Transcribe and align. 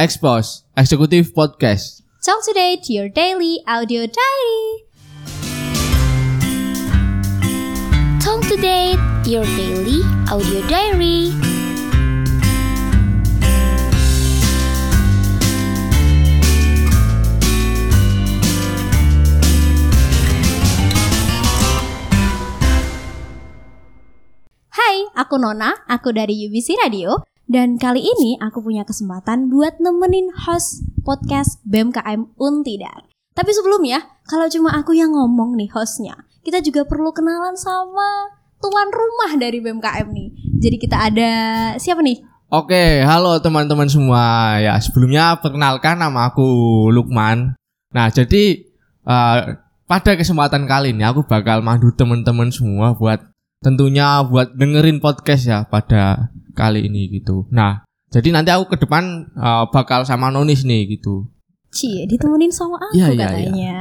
Expose 0.00 0.64
Eksekutif 0.80 1.36
Podcast. 1.36 2.00
Talk 2.24 2.40
today 2.40 2.80
to 2.80 2.88
your 2.88 3.12
daily 3.12 3.60
audio 3.68 4.08
diary. 4.08 4.64
Talk 8.16 8.40
today, 8.48 8.96
your 9.28 9.44
daily 9.44 10.00
audio 10.32 10.64
diary. 10.72 11.36
Hai, 24.72 24.96
aku 25.12 25.36
Nona, 25.36 25.76
aku 25.84 26.16
dari 26.16 26.48
UBC 26.48 26.80
Radio. 26.80 27.20
Dan 27.50 27.82
kali 27.82 27.98
ini 27.98 28.38
aku 28.38 28.62
punya 28.62 28.86
kesempatan 28.86 29.50
buat 29.50 29.82
nemenin 29.82 30.30
host 30.46 30.86
podcast 31.02 31.58
BMKM 31.66 32.38
Untidar. 32.38 33.10
Tapi 33.34 33.50
sebelumnya, 33.50 34.06
kalau 34.22 34.46
cuma 34.46 34.70
aku 34.78 34.94
yang 34.94 35.10
ngomong 35.10 35.58
nih 35.58 35.66
hostnya, 35.74 36.14
kita 36.46 36.62
juga 36.62 36.86
perlu 36.86 37.10
kenalan 37.10 37.58
sama 37.58 38.38
tuan 38.62 38.86
rumah 38.94 39.34
dari 39.34 39.58
BMKM 39.58 40.06
nih. 40.14 40.30
Jadi 40.62 40.76
kita 40.78 41.10
ada 41.10 41.32
siapa 41.74 42.06
nih? 42.06 42.22
Oke, 42.54 43.02
halo 43.02 43.42
teman-teman 43.42 43.90
semua. 43.90 44.54
Ya, 44.62 44.78
sebelumnya 44.78 45.34
perkenalkan 45.42 45.98
nama 45.98 46.30
aku 46.30 46.46
Lukman. 46.94 47.58
Nah, 47.90 48.14
jadi 48.14 48.62
eh, 49.10 49.38
pada 49.90 50.12
kesempatan 50.14 50.70
kali 50.70 50.94
ini 50.94 51.02
aku 51.02 51.26
bakal 51.26 51.66
mandu 51.66 51.90
teman-teman 51.98 52.54
semua 52.54 52.94
buat 52.94 53.29
tentunya 53.60 54.24
buat 54.24 54.56
dengerin 54.56 54.98
podcast 54.98 55.44
ya 55.44 55.58
pada 55.68 56.32
kali 56.56 56.88
ini 56.88 57.20
gitu. 57.20 57.46
Nah, 57.52 57.84
jadi 58.08 58.32
nanti 58.32 58.50
aku 58.50 58.74
ke 58.74 58.76
depan 58.84 59.30
eh, 59.36 59.64
bakal 59.70 60.02
sama 60.08 60.32
Nonis 60.32 60.64
nih 60.64 60.98
gitu. 60.98 61.28
Cie, 61.70 62.08
ditemenin 62.10 62.50
sama 62.50 62.82
aku 62.82 62.98
iya, 62.98 63.14
katanya. 63.14 63.78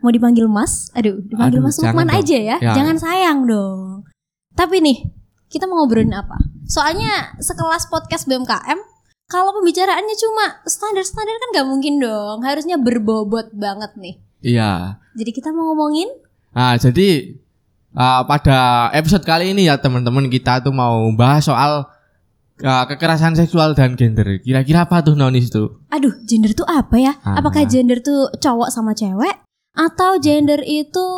Mau 0.00 0.08
dipanggil 0.08 0.48
Mas? 0.48 0.88
Aduh, 0.96 1.20
dipanggil 1.20 1.60
Aduh, 1.60 1.68
Mas 1.68 1.76
Lukman 1.76 2.08
aja 2.08 2.36
ya. 2.38 2.56
Ya. 2.62 2.72
Jangan 2.72 2.96
sayang 2.96 3.44
dong. 3.44 4.08
Tapi 4.56 4.80
nih, 4.80 5.04
kita 5.52 5.68
mau 5.68 5.84
ngobrolin 5.84 6.16
apa? 6.16 6.40
Soalnya 6.64 7.36
sekelas 7.36 7.92
podcast 7.92 8.24
BMKM, 8.24 8.80
kalau 9.28 9.52
pembicaraannya 9.52 10.16
cuma 10.16 10.64
standar-standar 10.64 11.36
kan 11.36 11.60
gak 11.60 11.68
mungkin 11.68 12.00
dong. 12.00 12.40
Harusnya 12.40 12.80
berbobot 12.80 13.52
banget 13.52 13.92
nih. 14.00 14.16
Iya. 14.40 14.96
Jadi 15.12 15.30
kita 15.36 15.52
mau 15.52 15.76
ngomongin 15.76 16.08
Nah, 16.56 16.72
jadi 16.80 17.36
uh, 17.96 18.22
pada 18.28 18.92
episode 18.92 19.24
kali 19.24 19.56
ini 19.56 19.66
ya 19.66 19.80
teman-teman 19.80 20.28
kita 20.28 20.60
tuh 20.60 20.70
mau 20.70 21.08
bahas 21.16 21.48
soal 21.48 21.88
uh, 22.62 22.84
kekerasan 22.86 23.34
seksual 23.34 23.72
dan 23.72 23.96
gender. 23.96 24.38
Kira-kira 24.44 24.84
apa 24.84 25.00
tuh 25.00 25.16
Nonis 25.16 25.48
tuh? 25.48 25.80
Aduh, 25.90 26.12
gender 26.28 26.52
tuh 26.52 26.68
apa 26.68 26.96
ya? 27.00 27.12
Ah. 27.24 27.40
Apakah 27.40 27.64
gender 27.66 28.04
tuh 28.04 28.28
cowok 28.36 28.68
sama 28.68 28.92
cewek? 28.92 29.42
Atau 29.76 30.20
gender 30.20 30.60
itu 30.64 31.08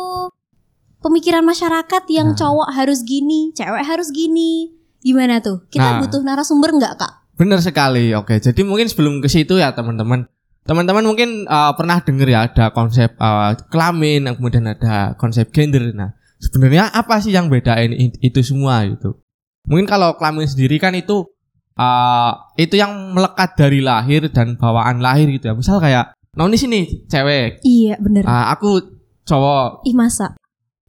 pemikiran 0.99 1.43
masyarakat 1.43 2.03
yang 2.11 2.35
Nah. 2.35 2.37
cowok 2.39 2.69
harus 2.75 3.03
gini, 3.07 3.55
cewek 3.55 3.83
harus 3.87 4.11
gini? 4.11 4.75
Gimana 4.99 5.39
tuh? 5.39 5.63
Kita 5.71 5.95
Nah. 5.95 5.99
butuh 6.03 6.19
narasumber 6.23 6.75
nggak 6.75 6.99
kak? 6.99 7.13
Bener 7.39 7.63
sekali. 7.63 8.11
Oke, 8.11 8.35
jadi 8.43 8.67
mungkin 8.67 8.91
sebelum 8.91 9.23
ke 9.23 9.31
situ 9.31 9.55
ya 9.55 9.71
teman-teman. 9.71 10.27
Teman-teman 10.67 11.01
mungkin 11.07 11.47
uh, 11.47 11.71
pernah 11.73 12.03
dengar 12.03 12.27
ya 12.27 12.39
ada 12.51 12.75
konsep 12.75 13.15
uh, 13.15 13.55
kelamin, 13.71 14.27
kemudian 14.35 14.67
ada 14.67 15.15
konsep 15.15 15.47
gender. 15.55 15.95
Nah, 15.95 16.18
sebenarnya 16.39 16.89
apa 16.89 17.19
sih 17.19 17.31
yang 17.31 17.47
bedain 17.47 17.91
itu 18.19 18.39
semua 18.41 18.87
gitu? 18.87 19.19
Mungkin 19.67 19.85
kalau 19.85 20.15
kelamin 20.15 20.47
sendiri 20.47 20.79
kan 20.79 20.95
itu 20.95 21.27
uh, 21.75 22.31
itu 22.55 22.79
yang 22.79 23.13
melekat 23.13 23.53
dari 23.53 23.83
lahir 23.83 24.31
dan 24.31 24.55
bawaan 24.55 25.03
lahir 25.03 25.27
gitu 25.29 25.51
ya. 25.51 25.55
Misal 25.55 25.77
kayak 25.77 26.15
Nonis 26.29 26.61
ini 26.63 27.05
cewek, 27.09 27.59
Iya 27.65 27.97
bener. 27.99 28.21
Ah, 28.23 28.53
aku 28.53 28.79
cowok 29.25 29.83
Ih 29.85 29.93
masa? 29.93 30.37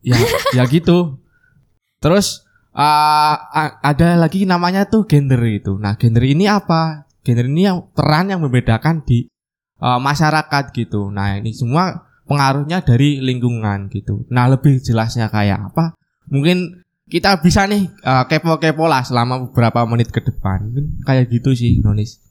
ya 0.01 0.17
ya 0.56 0.65
gitu 0.65 1.21
terus 2.00 2.41
a- 2.72 3.77
ada 3.84 4.17
lagi 4.17 4.49
namanya 4.49 4.88
tuh 4.88 5.05
gender 5.05 5.37
itu 5.44 5.77
nah 5.77 5.93
gender 6.00 6.25
ini 6.25 6.49
apa 6.49 7.05
gender 7.21 7.44
ini 7.44 7.69
yang 7.69 7.84
peran 7.93 8.32
yang 8.32 8.41
membedakan 8.41 9.05
di 9.05 9.28
ah, 9.77 10.00
masyarakat 10.00 10.72
gitu 10.72 11.12
nah 11.12 11.37
ini 11.37 11.53
semua 11.53 12.09
pengaruhnya 12.31 12.79
dari 12.81 13.19
lingkungan 13.19 13.91
gitu 13.91 14.23
nah 14.31 14.47
lebih 14.47 14.79
jelasnya 14.79 15.27
kayak 15.27 15.75
apa 15.75 15.99
mungkin 16.31 16.79
kita 17.11 17.43
bisa 17.43 17.67
nih 17.67 17.91
ah, 18.01 18.23
kepo-kepo 18.23 18.87
lah 18.87 19.03
selama 19.03 19.51
beberapa 19.51 19.83
menit 19.85 20.09
ke 20.09 20.23
depan 20.23 20.71
mungkin 20.71 21.03
kayak 21.03 21.27
gitu 21.29 21.51
sih 21.53 21.83
Nonis 21.83 22.23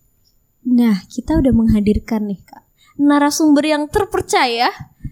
Nah 0.59 1.03
kita 1.07 1.39
udah 1.39 1.51
menghadirkan 1.51 2.27
nih 2.27 2.39
kak 2.41 2.63
narasumber 2.95 3.63
yang 3.63 3.87
terpercaya. 3.87 4.67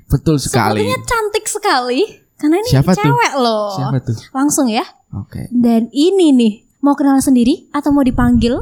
betul 0.08 0.36
sekali 0.38 0.84
Sepertinya 0.84 1.00
cantik 1.04 1.46
sekali. 1.48 2.02
Karena 2.36 2.56
ini 2.60 2.70
Siapa 2.70 2.92
tuh? 2.92 3.00
cewek 3.02 3.34
loh. 3.36 3.72
siapa 3.74 3.98
tuh 4.04 4.18
Langsung 4.32 4.68
ya. 4.68 4.84
oke 5.10 5.48
Dan 5.50 5.88
ini 5.90 6.32
nih 6.32 6.54
mau 6.80 6.94
kenal 6.94 7.18
sendiri 7.18 7.72
atau 7.72 7.92
mau 7.92 8.04
dipanggil? 8.04 8.60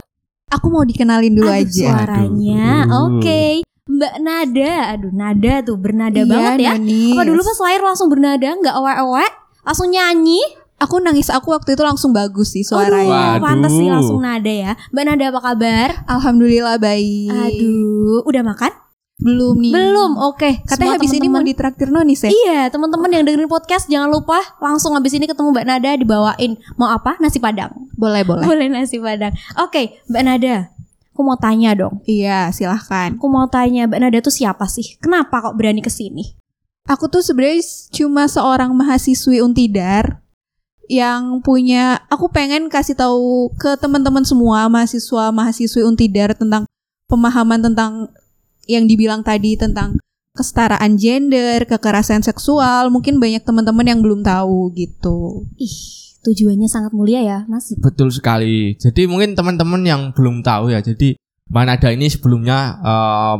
Aku 0.47 0.69
mau 0.69 0.85
dikenalin 0.85 1.33
dulu 1.33 1.49
Aduh, 1.49 1.57
aja. 1.59 1.89
Suaranya, 1.89 2.65
oke. 3.03 3.65
Mbak 3.85 4.15
Nada, 4.17 4.97
aduh 4.97 5.13
Nada 5.13 5.53
tuh 5.61 5.77
bernada 5.77 6.17
Iya, 6.17 6.25
banget 6.25 6.57
ya. 6.57 6.73
Nonis. 6.73 7.13
Apa 7.13 7.21
dulu 7.21 7.41
pas 7.45 7.59
lahir 7.61 7.81
langsung 7.85 8.07
bernada, 8.09 8.49
nggak 8.49 8.75
ewek-ewek, 8.81 9.31
langsung 9.61 9.87
nyanyi. 9.93 10.41
Aku 10.75 10.99
nangis 10.99 11.31
aku 11.31 11.55
waktu 11.55 11.79
itu 11.79 11.83
langsung 11.85 12.11
bagus 12.11 12.51
sih 12.51 12.65
suaranya. 12.65 13.39
Aduh, 13.39 13.45
pantas 13.45 13.71
sih 13.71 13.87
langsung 13.87 14.19
nada 14.19 14.51
ya. 14.51 14.75
Mbak 14.91 15.03
Nada 15.07 15.23
apa 15.31 15.39
kabar? 15.39 15.89
Alhamdulillah 16.11 16.75
baik. 16.81 17.31
Aduh, 17.31 18.27
udah 18.27 18.43
makan? 18.43 18.73
belum 19.15 19.63
nih. 19.63 19.71
Belum. 19.71 20.11
Oke. 20.27 20.59
Katanya 20.67 20.99
Semua 20.99 20.99
habis 20.99 21.11
ini 21.15 21.27
mau 21.31 21.39
ditraktir 21.39 21.87
Nonis 21.87 22.27
ya? 22.27 22.31
Iya, 22.35 22.59
teman-teman 22.67 23.07
yang 23.07 23.23
dengerin 23.23 23.47
podcast 23.47 23.87
jangan 23.87 24.11
lupa 24.11 24.43
langsung 24.59 24.91
habis 24.91 25.15
ini 25.15 25.23
ketemu 25.23 25.55
Mbak 25.55 25.65
Nada 25.71 25.91
dibawain 25.95 26.59
mau 26.75 26.91
apa? 26.91 27.15
Nasi 27.23 27.39
Padang. 27.39 27.71
Boleh, 27.95 28.27
boleh. 28.27 28.43
Boleh 28.43 28.67
nasi 28.67 28.99
Padang. 28.99 29.31
Oke, 29.63 30.03
Mbak 30.11 30.23
Nada. 30.27 30.74
Aku 31.15 31.23
mau 31.23 31.39
tanya 31.39 31.71
dong. 31.71 32.03
Iya, 32.03 32.51
silahkan. 32.51 33.15
Aku 33.15 33.31
mau 33.31 33.47
tanya 33.47 33.87
Mbak 33.87 33.99
Nada 34.03 34.19
tuh 34.19 34.35
siapa 34.35 34.67
sih? 34.67 34.99
Kenapa 34.99 35.39
kok 35.39 35.55
berani 35.55 35.79
ke 35.79 35.87
sini? 35.87 36.35
Aku 36.91 37.07
tuh 37.07 37.23
sebenarnya 37.23 37.63
cuma 37.95 38.27
seorang 38.27 38.75
mahasiswi 38.75 39.39
Untidar 39.39 40.19
yang 40.91 41.39
punya 41.39 42.03
aku 42.11 42.27
pengen 42.29 42.67
kasih 42.67 42.99
tahu 42.99 43.49
ke 43.55 43.79
teman-teman 43.79 44.21
semua 44.27 44.67
mahasiswa 44.67 45.31
mahasiswi 45.31 45.81
Untidar 45.87 46.35
tentang 46.35 46.67
pemahaman 47.07 47.63
tentang 47.63 48.11
yang 48.67 48.83
dibilang 48.83 49.23
tadi 49.23 49.55
tentang 49.55 49.95
kesetaraan 50.35 50.99
gender, 50.99 51.63
kekerasan 51.63 52.21
seksual. 52.21 52.91
Mungkin 52.91 53.23
banyak 53.23 53.41
teman-teman 53.47 53.87
yang 53.87 54.03
belum 54.03 54.21
tahu 54.21 54.75
gitu. 54.75 55.47
Ih, 55.55 56.14
tujuannya 56.25 56.65
sangat 56.65 56.91
mulia 56.97 57.21
ya, 57.21 57.39
Mas. 57.45 57.69
Betul 57.77 58.09
sekali. 58.09 58.73
Jadi 58.81 59.05
mungkin 59.05 59.37
teman-teman 59.37 59.85
yang 59.85 60.01
belum 60.17 60.41
tahu 60.41 60.73
ya. 60.73 60.81
Jadi 60.81 61.13
Mbak 61.45 61.63
Nada 61.69 61.89
ini 61.93 62.09
sebelumnya 62.09 62.57
em, 62.81 63.39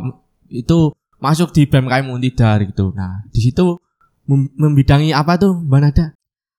itu 0.54 0.94
masuk 1.18 1.50
di 1.50 1.66
BMKM 1.66 2.06
Untidar 2.06 2.62
gitu. 2.62 2.94
Nah, 2.94 3.26
di 3.34 3.40
situ 3.42 3.74
mem- 4.30 4.54
membidangi 4.54 5.10
apa 5.10 5.34
tuh 5.34 5.58
Mbak 5.58 5.80
Nada? 5.82 6.06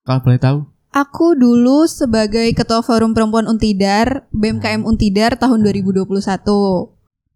Kalau 0.04 0.20
boleh 0.20 0.40
tahu? 0.40 0.58
Aku 0.88 1.36
dulu 1.36 1.84
sebagai 1.84 2.48
Ketua 2.56 2.80
Forum 2.80 3.12
Perempuan 3.12 3.44
Untidar, 3.44 4.24
BMKM 4.32 4.84
Untidar 4.88 5.36
tahun 5.36 5.60
2021. 5.64 6.04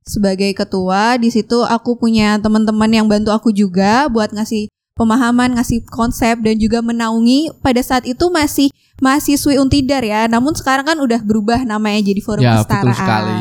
Sebagai 0.02 0.50
ketua, 0.58 1.14
di 1.14 1.30
situ 1.30 1.62
aku 1.62 1.94
punya 1.94 2.34
teman-teman 2.42 2.90
yang 2.90 3.06
bantu 3.06 3.30
aku 3.30 3.54
juga 3.54 4.10
buat 4.10 4.34
ngasih 4.34 4.66
pemahaman, 4.94 5.56
ngasih 5.56 5.82
konsep 5.88 6.40
dan 6.40 6.56
juga 6.56 6.80
menaungi 6.80 7.52
pada 7.60 7.80
saat 7.80 8.04
itu 8.04 8.28
masih 8.28 8.68
mahasiswi 8.98 9.56
Untidar 9.58 10.04
ya. 10.04 10.28
Namun 10.28 10.52
sekarang 10.54 10.84
kan 10.86 10.98
udah 11.00 11.20
berubah 11.24 11.64
namanya 11.64 12.00
jadi 12.04 12.20
Forum 12.20 12.44
ya, 12.44 12.60
Kesetaraan. 12.60 12.84
betul 12.84 12.94
sekali. 12.96 13.40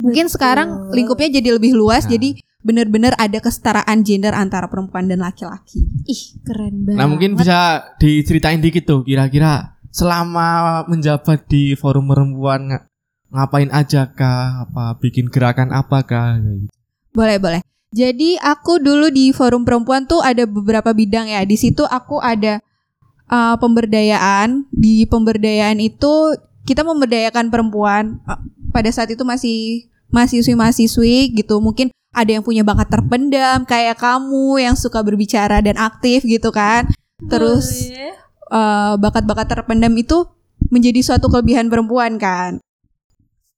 Mungkin 0.00 0.26
Betul. 0.26 0.34
sekarang 0.40 0.68
lingkupnya 0.96 1.28
jadi 1.28 1.48
lebih 1.60 1.76
luas, 1.76 2.08
Nah. 2.08 2.16
jadi 2.16 2.28
benar-benar 2.60 3.12
ada 3.16 3.36
kesetaraan 3.36 4.00
gender 4.00 4.32
antara 4.32 4.68
perempuan 4.68 5.08
dan 5.08 5.20
laki-laki. 5.20 5.84
Ih, 6.08 6.40
keren 6.40 6.88
banget. 6.88 6.98
Nah, 7.00 7.06
mungkin 7.08 7.36
bisa 7.36 7.84
diceritain 8.00 8.60
dikit 8.60 8.88
tuh 8.88 9.00
kira-kira 9.04 9.76
selama 9.92 10.80
menjabat 10.88 11.44
di 11.48 11.76
forum 11.76 12.08
perempuan 12.08 12.72
nga- 12.72 12.84
ngapain 13.28 13.68
aja 13.72 14.08
kah? 14.08 14.64
Apa 14.64 14.96
bikin 14.96 15.28
gerakan 15.28 15.68
apa 15.72 16.00
kah? 16.04 16.40
Gitu. 16.40 16.72
Boleh, 17.12 17.36
boleh. 17.36 17.60
Jadi 17.90 18.38
aku 18.38 18.78
dulu 18.78 19.10
di 19.10 19.34
forum 19.34 19.66
perempuan 19.66 20.06
tuh 20.06 20.22
ada 20.22 20.46
beberapa 20.46 20.94
bidang 20.94 21.26
ya. 21.26 21.42
Di 21.42 21.58
situ 21.58 21.82
aku 21.82 22.22
ada 22.22 22.62
uh, 23.26 23.58
pemberdayaan. 23.58 24.70
Di 24.70 25.10
pemberdayaan 25.10 25.82
itu 25.82 26.38
kita 26.66 26.86
memberdayakan 26.86 27.50
perempuan. 27.50 28.22
Uh, 28.26 28.38
pada 28.70 28.94
saat 28.94 29.10
itu 29.10 29.26
masih 29.26 29.90
mahasiswi-mahasiswi 30.14 31.34
gitu. 31.34 31.58
Mungkin 31.58 31.90
ada 32.14 32.30
yang 32.30 32.46
punya 32.46 32.62
bakat 32.62 32.90
terpendam 32.90 33.66
kayak 33.66 33.98
kamu 33.98 34.62
yang 34.62 34.74
suka 34.78 35.02
berbicara 35.02 35.58
dan 35.58 35.74
aktif 35.74 36.22
gitu 36.22 36.54
kan. 36.54 36.86
Terus 37.26 37.90
Boleh. 37.90 38.14
uh, 38.54 38.94
bakat-bakat 39.02 39.46
terpendam 39.50 39.94
itu 39.98 40.30
menjadi 40.70 41.02
suatu 41.02 41.26
kelebihan 41.26 41.66
perempuan 41.66 42.22
kan. 42.22 42.62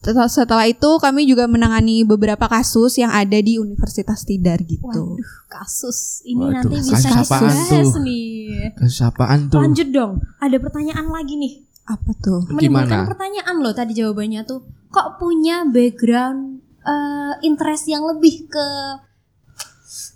Setelah, 0.02 0.66
itu 0.66 0.90
kami 0.98 1.30
juga 1.30 1.46
menangani 1.46 2.02
beberapa 2.02 2.50
kasus 2.50 2.98
yang 2.98 3.14
ada 3.14 3.38
di 3.38 3.62
Universitas 3.62 4.26
Tidar 4.26 4.58
gitu. 4.66 5.14
Waduh, 5.14 5.22
kasus. 5.46 6.26
Ini 6.26 6.42
Waduh, 6.42 6.54
nanti 6.58 6.74
kasus 6.82 6.90
bisa 6.90 7.08
apaan 7.22 7.42
dibahas 7.46 7.70
tuh? 7.70 8.02
nih. 8.02 8.30
Kasus 8.74 9.00
apaan 9.06 9.40
tuh? 9.46 9.62
Lanjut 9.62 9.88
dong. 9.94 10.12
Ada 10.42 10.58
pertanyaan 10.58 11.06
lagi 11.06 11.34
nih. 11.38 11.54
Apa 11.86 12.10
tuh? 12.18 12.42
Menimbulkan 12.50 13.06
Gimana? 13.06 13.10
pertanyaan 13.14 13.56
loh 13.62 13.74
tadi 13.74 13.92
jawabannya 13.94 14.42
tuh. 14.42 14.66
Kok 14.90 15.22
punya 15.22 15.66
background 15.70 16.62
eh, 16.82 17.32
interest 17.46 17.86
yang 17.86 18.02
lebih 18.02 18.50
ke 18.50 18.66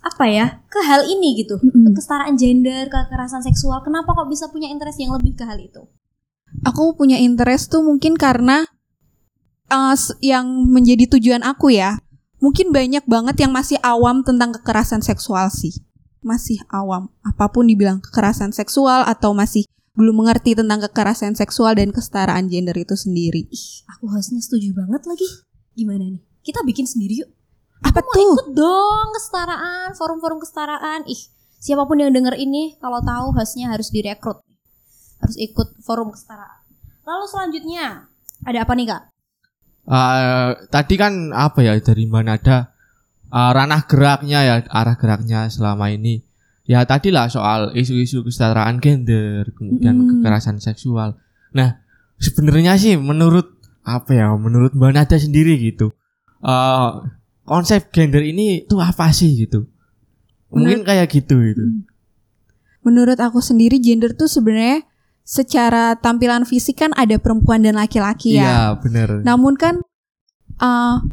apa 0.03 0.25
ya? 0.27 0.63
Ke 0.67 0.83
hal 0.83 1.07
ini 1.07 1.43
gitu. 1.43 1.59
Mm-mm. 1.63 1.95
Kesetaraan 1.95 2.35
gender, 2.35 2.91
kekerasan 2.91 3.39
seksual. 3.39 3.79
Kenapa 3.87 4.11
kok 4.11 4.27
bisa 4.27 4.51
punya 4.51 4.67
interest 4.67 4.99
yang 4.99 5.15
lebih 5.15 5.35
ke 5.35 5.47
hal 5.47 5.59
itu? 5.59 5.83
Aku 6.63 6.95
punya 6.95 7.19
interest 7.19 7.71
tuh 7.71 7.83
mungkin 7.83 8.15
karena 8.15 8.63
uh, 9.71 9.95
yang 10.23 10.45
menjadi 10.67 11.17
tujuan 11.17 11.43
aku 11.43 11.73
ya. 11.75 11.99
Mungkin 12.37 12.69
banyak 12.69 13.01
banget 13.09 13.41
yang 13.41 13.49
masih 13.49 13.81
awam 13.81 14.21
tentang 14.21 14.53
kekerasan 14.53 15.01
seksual 15.01 15.49
sih. 15.49 15.73
Masih 16.21 16.61
awam. 16.69 17.09
Apa 17.25 17.49
pun 17.49 17.65
dibilang 17.65 17.97
kekerasan 17.97 18.53
seksual 18.53 19.01
atau 19.09 19.33
masih 19.33 19.65
belum 19.97 20.21
mengerti 20.21 20.53
tentang 20.53 20.77
kekerasan 20.85 21.33
seksual 21.33 21.73
dan 21.73 21.89
kesetaraan 21.89 22.45
gender 22.45 22.77
itu 22.77 22.93
sendiri. 22.93 23.49
Ih, 23.49 23.67
aku 23.89 24.05
hostnya 24.13 24.37
setuju 24.37 24.77
banget 24.77 25.09
lagi. 25.09 25.25
Gimana 25.73 26.05
nih? 26.05 26.21
Kita 26.45 26.61
bikin 26.61 26.85
sendiri 26.85 27.25
yuk. 27.25 27.29
Apa 27.81 28.05
Mau 28.05 28.13
tuh? 28.13 28.21
ikut 28.37 28.47
dong 28.53 29.07
kesetaraan, 29.17 29.97
forum-forum 29.97 30.37
kesetaraan. 30.37 31.01
Ih, 31.09 31.17
siapa 31.57 31.89
pun 31.89 31.97
yang 31.97 32.13
denger 32.13 32.37
ini 32.37 32.77
kalau 32.77 33.01
tahu 33.01 33.33
hostnya 33.33 33.73
harus 33.73 33.89
direkrut. 33.89 34.45
Harus 35.17 35.37
ikut 35.41 35.81
forum 35.81 36.13
kesetaraan. 36.13 36.61
Lalu 37.01 37.25
selanjutnya 37.25 37.85
ada 38.45 38.61
apa 38.61 38.73
nih 38.77 38.85
kak? 38.93 39.16
Eh, 39.87 40.49
tadi 40.67 40.99
kan 40.99 41.31
apa 41.31 41.63
ya 41.63 41.79
dari 41.79 42.03
mana 42.11 42.35
ada 42.35 42.75
eh, 43.31 43.51
ranah 43.55 43.87
geraknya 43.87 44.39
ya 44.43 44.55
arah 44.67 44.99
geraknya 44.99 45.47
selama 45.47 45.87
ini. 45.87 46.19
Ya 46.67 46.83
tadi 46.83 47.15
lah 47.15 47.31
soal 47.31 47.71
isu-isu 47.71 48.27
kesetaraan 48.27 48.83
gender 48.83 49.47
kemudian 49.55 49.95
Mm-mm. 49.95 50.09
kekerasan 50.19 50.59
seksual. 50.59 51.15
Nah 51.55 51.79
sebenarnya 52.19 52.75
sih 52.75 52.99
menurut 52.99 53.55
apa 53.87 54.11
ya 54.11 54.35
menurut 54.35 54.75
mbak 54.75 54.91
Nada 54.91 55.15
sendiri 55.15 55.55
gitu 55.63 55.95
eh, 56.43 56.89
konsep 57.47 57.87
gender 57.95 58.19
ini 58.27 58.67
tuh 58.67 58.83
apa 58.83 59.15
sih 59.15 59.47
gitu? 59.47 59.63
Mungkin 60.51 60.83
kayak 60.83 61.07
gitu 61.11 61.39
itu 61.43 61.63
Menurut 62.83 63.19
aku 63.19 63.39
sendiri 63.43 63.79
gender 63.79 64.15
tuh 64.15 64.27
sebenarnya 64.31 64.83
secara 65.27 65.99
tampilan 65.99 66.47
fisik 66.47 66.79
kan 66.79 66.95
ada 66.95 67.19
perempuan 67.19 67.59
dan 67.59 67.75
laki-laki 67.75 68.39
ya. 68.39 68.47
iya 68.47 68.61
bener 68.79 69.27
Namun 69.27 69.59
kan 69.59 69.83
uh, 70.63 71.03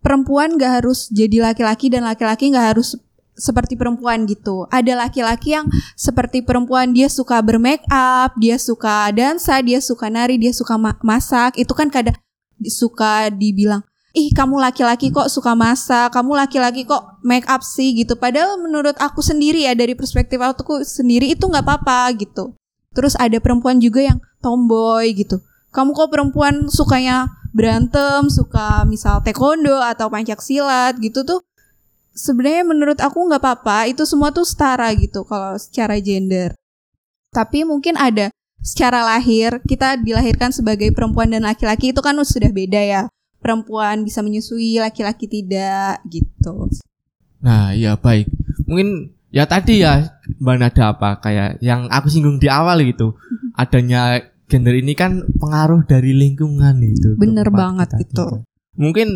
perempuan 0.00 0.56
gak 0.56 0.80
harus 0.80 1.12
jadi 1.12 1.52
laki-laki 1.52 1.92
dan 1.92 2.08
laki-laki 2.08 2.48
gak 2.48 2.72
harus 2.72 2.96
seperti 3.36 3.76
perempuan 3.76 4.24
gitu. 4.24 4.64
Ada 4.72 4.96
laki-laki 4.96 5.52
yang 5.52 5.68
seperti 6.00 6.40
perempuan 6.40 6.96
dia 6.96 7.12
suka 7.12 7.44
bermake 7.44 7.84
up, 7.92 8.32
dia 8.40 8.56
suka 8.56 9.12
dansa, 9.12 9.60
dia 9.60 9.84
suka 9.84 10.08
nari, 10.08 10.40
dia 10.40 10.52
suka 10.52 10.80
ma- 10.80 11.00
masak. 11.04 11.56
Itu 11.60 11.76
kan 11.76 11.88
kadang 11.92 12.16
suka 12.64 13.32
dibilang, 13.32 13.84
ih 14.12 14.32
kamu 14.32 14.60
laki-laki 14.60 15.08
kok 15.12 15.32
suka 15.32 15.56
masak, 15.56 16.12
kamu 16.12 16.40
laki-laki 16.40 16.84
kok 16.84 17.20
make 17.24 17.48
up 17.48 17.64
sih 17.64 17.96
gitu. 17.96 18.16
Padahal 18.20 18.60
menurut 18.60 18.96
aku 19.00 19.24
sendiri 19.24 19.64
ya 19.64 19.72
dari 19.72 19.96
perspektif 19.96 20.40
aku 20.40 20.84
sendiri 20.84 21.32
itu 21.32 21.44
nggak 21.48 21.64
apa-apa 21.64 22.12
gitu. 22.20 22.52
Terus 22.92 23.16
ada 23.16 23.40
perempuan 23.40 23.80
juga 23.80 24.04
yang 24.04 24.18
tomboy 24.44 25.12
gitu. 25.16 25.40
Kamu 25.72 25.96
kok 25.96 26.12
perempuan 26.12 26.68
sukanya 26.68 27.32
berantem, 27.52 28.28
suka 28.28 28.84
misal 28.84 29.24
taekwondo 29.24 29.80
atau 29.80 30.12
pencak 30.12 30.40
silat 30.44 30.96
gitu 31.00 31.24
tuh 31.24 31.40
sebenarnya 32.12 32.64
menurut 32.64 32.98
aku 33.00 33.18
nggak 33.28 33.40
apa-apa. 33.40 33.88
Itu 33.88 34.04
semua 34.04 34.30
tuh 34.30 34.44
setara 34.44 34.92
gitu 34.96 35.24
kalau 35.24 35.56
secara 35.56 35.96
gender. 35.98 36.52
Tapi 37.32 37.64
mungkin 37.64 37.96
ada 37.96 38.28
secara 38.60 39.02
lahir 39.02 39.58
kita 39.64 39.98
dilahirkan 39.98 40.52
sebagai 40.52 40.92
perempuan 40.92 41.32
dan 41.32 41.48
laki-laki 41.48 41.90
itu 41.90 42.00
kan 42.04 42.16
sudah 42.20 42.52
beda 42.52 42.80
ya. 42.80 43.02
Perempuan 43.42 44.06
bisa 44.06 44.22
menyusui, 44.22 44.78
laki-laki 44.78 45.26
tidak 45.26 45.98
gitu. 46.06 46.70
Nah, 47.42 47.74
ya 47.74 47.98
baik. 47.98 48.30
Mungkin 48.70 49.10
ya 49.32 49.48
tadi 49.48 49.80
ya 49.80 50.20
Mbak 50.38 50.56
Nada 50.60 50.84
apa 50.92 51.18
kayak 51.18 51.58
yang 51.64 51.88
aku 51.88 52.06
singgung 52.12 52.36
di 52.36 52.46
awal 52.46 52.84
gitu. 52.84 53.16
Adanya 53.60 54.20
gender 54.46 54.76
ini 54.76 54.92
kan 54.92 55.24
pengaruh 55.40 55.88
dari 55.88 56.12
lingkungan 56.12 56.76
itu. 56.84 57.16
Bener 57.16 57.48
banget 57.48 57.96
kita 57.96 58.04
itu. 58.04 58.12
tinggal. 58.12 58.32
Mungkin 58.76 59.08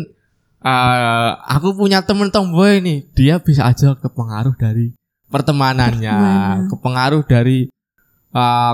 eh, 0.61 1.29
aku 1.37 1.77
punya 1.77 2.01
temen 2.01 2.33
tomboy 2.33 2.81
nih, 2.81 3.05
dia 3.13 3.37
bisa 3.37 3.69
aja 3.69 3.93
kepengaruh 3.93 4.57
dari 4.57 4.93
pertemanannya, 5.29 6.17
Pertemanan. 6.17 6.67
kepengaruh 6.73 7.23
dari 7.29 7.69
eh, 8.33 8.73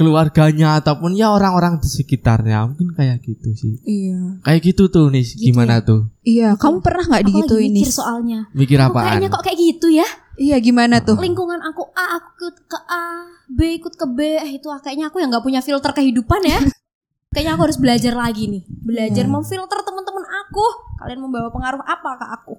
keluarganya 0.00 0.80
ataupun 0.80 1.12
ya 1.12 1.28
orang-orang 1.28 1.76
di 1.84 1.88
sekitarnya. 1.92 2.64
Mungkin 2.72 2.96
kayak 2.96 3.20
gitu 3.20 3.52
sih. 3.52 3.76
Iya. 3.84 4.40
Kayak 4.40 4.60
gitu 4.72 4.88
tuh 4.88 5.12
nih, 5.12 5.20
Gitu 5.20 5.52
gimana 5.52 5.84
tuh? 5.84 6.08
Iya, 6.24 6.56
kamu 6.56 6.80
pernah 6.80 7.04
nggak 7.04 7.24
digituin 7.28 7.68
nih? 7.68 7.84
mikir 7.84 7.92
soalnya. 7.92 8.40
Mikir 8.56 8.80
apaan? 8.80 9.04
kayaknya 9.20 9.28
kok 9.28 9.42
kayak 9.44 9.58
gitu 9.60 9.88
ya. 9.92 10.08
Iya, 10.38 10.56
gimana 10.62 11.02
tuh? 11.02 11.18
Lingkungan 11.18 11.58
aku 11.62 11.90
A, 11.92 12.20
aku 12.20 12.28
ikut 12.38 12.56
ke 12.70 12.78
A, 12.86 13.26
B 13.50 13.80
ikut 13.82 13.94
ke 13.98 14.06
B. 14.06 14.38
Eh, 14.38 14.62
itu 14.62 14.70
kayaknya 14.70 15.10
aku 15.10 15.18
yang 15.18 15.30
nggak 15.34 15.42
punya 15.44 15.60
filter 15.60 15.90
kehidupan 15.90 16.42
ya. 16.46 16.58
kayaknya 17.34 17.54
aku 17.58 17.62
harus 17.70 17.78
belajar 17.78 18.14
lagi 18.14 18.46
nih. 18.46 18.62
Belajar 18.68 19.24
Iya. 19.26 19.32
memfilter 19.32 19.78
teman-teman 19.82 20.24
aku. 20.46 20.66
Kalian 20.98 21.20
membawa 21.22 21.48
pengaruh 21.50 21.82
apa 21.82 22.10
ke 22.18 22.26
aku? 22.26 22.54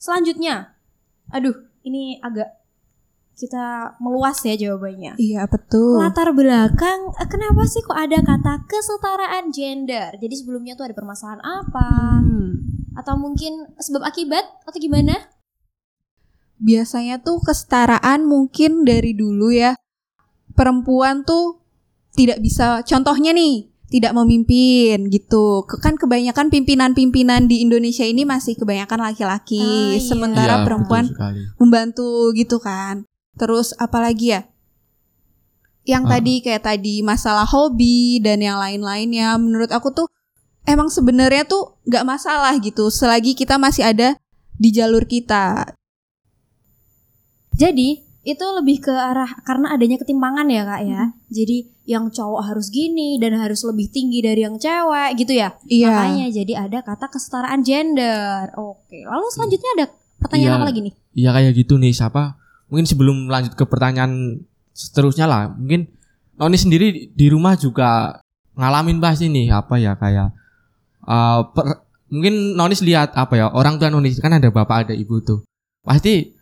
Selanjutnya. 0.00 0.76
Aduh, 1.30 1.54
ini 1.84 2.18
agak 2.20 2.60
kita 3.40 3.96
meluas 4.04 4.36
ya 4.44 4.52
jawabannya. 4.52 5.16
Iya, 5.16 5.48
betul. 5.48 5.96
Latar 5.96 6.36
belakang 6.36 7.16
eh, 7.16 7.28
kenapa 7.28 7.64
sih 7.64 7.80
kok 7.80 7.96
ada 7.96 8.20
kata 8.20 8.68
kesetaraan 8.68 9.48
gender? 9.48 10.12
Jadi 10.20 10.34
sebelumnya 10.36 10.76
tuh 10.76 10.92
ada 10.92 10.94
permasalahan 10.96 11.40
apa? 11.40 11.88
Hmm. 12.20 12.60
Atau 12.92 13.16
mungkin 13.16 13.72
sebab 13.80 14.04
akibat 14.04 14.44
atau 14.68 14.76
gimana? 14.76 15.16
Biasanya 16.60 17.24
tuh 17.24 17.40
kesetaraan 17.40 18.28
mungkin 18.28 18.84
dari 18.84 19.16
dulu 19.16 19.50
ya. 19.50 19.74
Perempuan 20.52 21.24
tuh 21.24 21.64
tidak 22.12 22.44
bisa 22.44 22.84
contohnya 22.84 23.32
nih 23.32 23.72
tidak 23.90 24.12
memimpin 24.14 25.08
gitu. 25.10 25.66
Kan 25.80 25.98
kebanyakan 25.98 26.52
pimpinan-pimpinan 26.52 27.50
di 27.50 27.64
Indonesia 27.64 28.06
ini 28.06 28.22
masih 28.28 28.54
kebanyakan 28.54 29.10
laki-laki. 29.10 29.58
Ah, 29.58 29.98
iya. 29.98 30.04
sementara 30.04 30.54
Iya, 30.62 30.64
perempuan 30.68 31.04
membantu 31.58 32.30
gitu 32.36 32.62
kan. 32.62 33.08
Terus 33.34 33.74
apalagi 33.80 34.36
ya? 34.38 34.46
Yang 35.88 36.04
Ah. 36.06 36.10
tadi 36.12 36.34
kayak 36.44 36.62
tadi 36.62 36.94
masalah 37.00 37.48
hobi 37.48 38.20
dan 38.20 38.44
yang 38.44 38.60
lain-lainnya. 38.60 39.34
Menurut 39.40 39.72
aku 39.72 39.90
tuh 39.90 40.06
emang 40.68 40.92
sebenarnya 40.92 41.48
tuh 41.48 41.80
nggak 41.88 42.04
masalah 42.04 42.52
gitu 42.60 42.92
selagi 42.92 43.32
kita 43.32 43.56
masih 43.56 43.90
ada 43.90 44.14
di 44.60 44.68
jalur 44.70 45.08
kita 45.08 45.79
Jadi 47.60 47.88
itu 48.20 48.44
lebih 48.56 48.84
ke 48.84 48.92
arah 48.92 49.28
karena 49.44 49.72
adanya 49.72 49.96
ketimpangan 49.96 50.48
ya 50.48 50.64
kak 50.64 50.80
ya. 50.84 51.02
Jadi 51.28 51.56
yang 51.84 52.08
cowok 52.08 52.42
harus 52.48 52.72
gini 52.72 53.20
dan 53.20 53.36
harus 53.36 53.60
lebih 53.64 53.92
tinggi 53.92 54.24
dari 54.24 54.40
yang 54.44 54.56
cewek 54.56 55.20
gitu 55.20 55.36
ya. 55.36 55.52
iya 55.68 55.88
Makanya 55.92 56.26
jadi 56.32 56.52
ada 56.68 56.78
kata 56.80 57.06
kesetaraan 57.08 57.60
gender. 57.60 58.48
Oke. 58.56 59.04
Lalu 59.04 59.26
selanjutnya 59.28 59.70
ada 59.76 59.86
pertanyaan 60.16 60.52
Iya. 60.52 60.58
apa 60.60 60.66
lagi 60.68 60.80
nih? 60.80 60.94
Iya 61.12 61.30
kayak 61.32 61.52
gitu 61.56 61.74
nih 61.76 61.92
siapa? 61.92 62.22
Mungkin 62.68 62.86
sebelum 62.86 63.28
lanjut 63.28 63.52
ke 63.52 63.64
pertanyaan 63.66 64.40
seterusnya 64.70 65.26
lah, 65.26 65.52
mungkin 65.52 65.90
Noni 66.38 66.56
sendiri 66.56 67.12
di 67.12 67.26
rumah 67.28 67.52
juga 67.52 68.16
ngalamin 68.56 68.96
pasti 68.96 69.28
nih 69.28 69.52
apa 69.52 69.76
ya 69.76 69.92
kayak 69.92 70.32
uh, 71.04 71.40
per- 71.52 71.84
mungkin 72.08 72.56
Nonis 72.56 72.80
lihat 72.80 73.12
apa 73.12 73.34
ya 73.36 73.46
orang 73.50 73.76
tua 73.76 73.88
Nonis 73.88 74.16
kan 74.18 74.32
ada 74.32 74.48
bapak 74.48 74.88
ada 74.88 74.94
ibu 74.96 75.20
tuh 75.20 75.44
pasti 75.80 76.32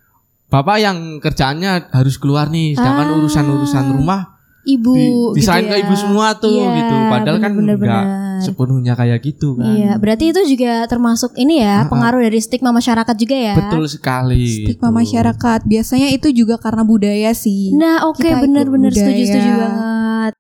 bapak 0.48 0.76
yang 0.78 0.96
kerjaannya 1.18 1.92
harus 1.92 2.16
keluar 2.16 2.48
nih 2.48 2.72
sedangkan 2.72 3.06
Ah. 3.06 3.16
urusan-urusan 3.16 3.86
rumah 3.92 4.22
Ibu 4.64 4.92
di, 4.92 5.00
gitu 5.00 5.32
diserahin 5.34 5.64
ya. 5.64 5.70
ke 5.70 5.76
ibu 5.80 5.94
semua 5.94 6.26
tuh 6.34 6.52
Iya, 6.54 6.76
gitu 6.78 6.94
padahal 7.08 7.38
kan 7.38 7.52
bener-bener, 7.52 7.76
enggak 7.78 8.04
bener. 8.04 8.40
sepenuhnya 8.42 8.92
kayak 8.94 9.18
gitu 9.22 9.48
kan 9.54 9.72
Iya, 9.72 9.92
berarti 9.96 10.24
itu 10.28 10.40
juga 10.46 10.84
termasuk 10.84 11.32
ini 11.34 11.58
ya, 11.58 11.72
Ah, 11.74 11.78
ah. 11.78 11.88
pengaruh 11.88 12.20
dari 12.20 12.36
stigma 12.38 12.68
masyarakat 12.70 13.14
juga 13.14 13.32
ya. 13.34 13.54
betul 13.56 13.84
sekali 13.86 14.44
stigma 14.62 14.88
itu. 14.88 14.98
masyarakat 14.98 15.60
biasanya 15.64 16.08
itu 16.10 16.28
juga 16.30 16.56
karena 16.56 16.82
budaya 16.82 17.32
sih 17.32 17.72
Nah, 17.72 18.04
oke 18.04 18.20
ikut 18.20 18.40
bener-bener 18.42 18.88
setuju 18.90 19.22
setuju 19.26 19.50
banget. 19.54 20.32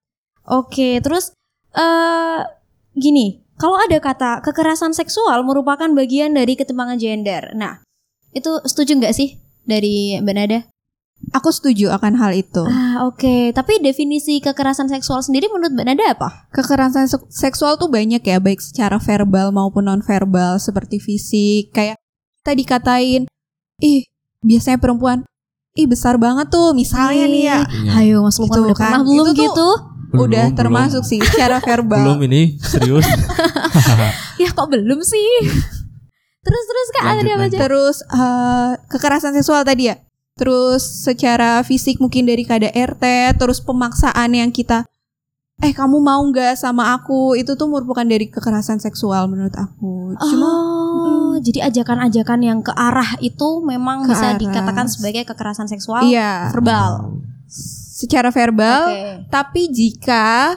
Oke, 0.46 0.90
terus 0.98 1.32
eh 1.70 2.40
gini, 2.94 3.26
kalau 3.54 3.76
ada 3.78 3.96
kata 3.96 4.40
kekerasan 4.40 4.92
seksual 4.92 5.40
merupakan 5.42 5.88
bagian 5.90 6.32
dari 6.32 6.52
ketimpangan 6.52 6.96
gender. 6.96 7.52
Nah, 7.54 7.80
itu 8.30 8.60
setuju 8.62 8.92
nggak 8.94 9.12
sih 9.14 9.36
dari 9.68 10.16
Mbak 10.18 10.34
Nada? 10.34 10.58
Aku 11.30 11.50
setuju 11.50 11.90
akan 11.90 12.14
hal 12.14 12.32
itu. 12.32 12.62
Ah, 12.62 13.04
oke. 13.04 13.50
Tapi 13.50 13.78
definisi 13.78 14.38
kekerasan 14.38 14.86
seksual 14.86 15.18
sendiri 15.18 15.46
menurut 15.46 15.74
Mbak 15.74 15.86
Nada 15.86 16.04
apa? 16.08 16.28
Kekerasan 16.48 17.04
sek- 17.04 17.28
seksual 17.28 17.74
tuh 17.74 17.86
banyak 17.86 18.22
ya, 18.22 18.38
baik 18.38 18.58
secara 18.58 18.96
verbal 18.96 19.50
maupun 19.50 19.84
non 19.84 20.00
verbal 20.00 20.56
seperti 20.56 20.96
fisik. 20.96 21.70
Kayak 21.70 21.98
kita 22.40 22.52
dikatain, 22.54 23.22
ih 23.78 24.06
biasanya 24.40 24.78
perempuan, 24.78 25.26
ih 25.74 25.84
besar 25.84 26.16
banget 26.16 26.48
tuh 26.48 26.70
misalnya 26.72 27.26
nih 27.26 27.42
ya. 27.44 27.58
Iya. 27.66 27.92
Ayo 27.98 28.16
Mas 28.22 28.38
Lukman 28.38 28.48
Gitu 28.48 28.62
udah 28.64 28.72
kan. 28.72 28.82
pernah 28.88 29.02
belum 29.04 29.26
Itu 29.26 29.32
tuh- 29.34 29.42
gitu? 29.44 29.68
Belum, 30.08 30.24
Udah 30.24 30.44
belum. 30.46 30.56
termasuk 30.56 31.02
sih 31.04 31.20
secara 31.20 31.60
verbal. 31.66 32.00
Belum 32.00 32.20
ini 32.24 32.56
serius. 32.58 33.04
Ya 34.38 34.48
kok 34.48 34.70
belum 34.70 35.02
sih? 35.02 35.28
terus 36.48 36.64
terus 36.64 36.88
Kak 36.90 37.04
Lanjut, 37.04 37.20
ada 37.20 37.30
apa 37.30 37.44
aja? 37.44 37.58
Terus 37.60 37.96
eh, 38.02 38.70
kekerasan 38.88 39.32
seksual 39.32 39.62
tadi 39.62 39.92
ya. 39.92 39.96
Terus 40.34 40.80
secara 41.02 41.60
fisik 41.60 41.98
mungkin 41.98 42.24
dari 42.24 42.42
KDRT, 42.42 43.04
terus 43.36 43.60
pemaksaan 43.60 44.32
yang 44.32 44.48
kita 44.48 44.88
eh 45.58 45.74
kamu 45.74 45.98
mau 45.98 46.22
nggak 46.22 46.54
sama 46.54 46.94
aku 46.94 47.34
itu 47.34 47.52
tuh 47.52 47.66
merupakan 47.66 48.06
dari 48.06 48.30
kekerasan 48.30 48.78
seksual 48.78 49.26
menurut 49.26 49.52
aku. 49.52 50.14
Cuma 50.16 50.50
Oh, 50.88 51.34
jadi 51.38 51.66
ajakan-ajakan 51.66 52.40
yang 52.40 52.58
ke 52.62 52.70
arah 52.70 53.18
itu 53.18 53.60
memang 53.60 54.06
Ke 54.06 54.14
bisa 54.14 54.32
arah. 54.32 54.38
dikatakan 54.38 54.86
sebagai 54.86 55.26
kekerasan 55.26 55.66
seksual 55.66 56.02
iya 56.02 56.48
verbal. 56.50 57.18
secara 57.98 58.30
verbal, 58.30 58.82
Oke. 58.88 59.26
tapi 59.28 59.62
jika 59.68 60.54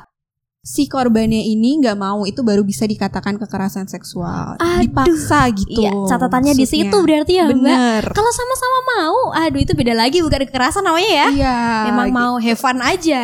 si 0.62 0.86
korbannya 0.86 1.42
ini 1.42 1.82
nggak 1.82 1.98
mau 1.98 2.22
itu 2.30 2.46
baru 2.46 2.62
bisa 2.62 2.86
dikatakan 2.86 3.42
kekerasan 3.42 3.90
seksual. 3.90 4.62
Aduh. 4.62 4.86
Dipaksa 4.86 5.50
gitu. 5.58 5.82
Iya, 5.82 5.92
catatannya 6.06 6.54
di 6.54 6.66
situ 6.70 6.94
berarti 7.02 7.34
ya, 7.42 7.50
Mbak. 7.50 7.58
Bener. 7.58 8.04
Kalau 8.14 8.32
sama-sama 8.32 8.80
mau, 8.98 9.18
aduh 9.34 9.60
itu 9.62 9.74
beda 9.74 9.98
lagi 9.98 10.22
bukan 10.22 10.46
kekerasan 10.46 10.86
namanya 10.86 11.12
ya. 11.12 11.28
Iya. 11.34 11.58
Memang 11.90 12.08
gitu. 12.14 12.18
mau 12.22 12.34
have 12.38 12.62
fun 12.62 12.78
aja. 12.80 13.24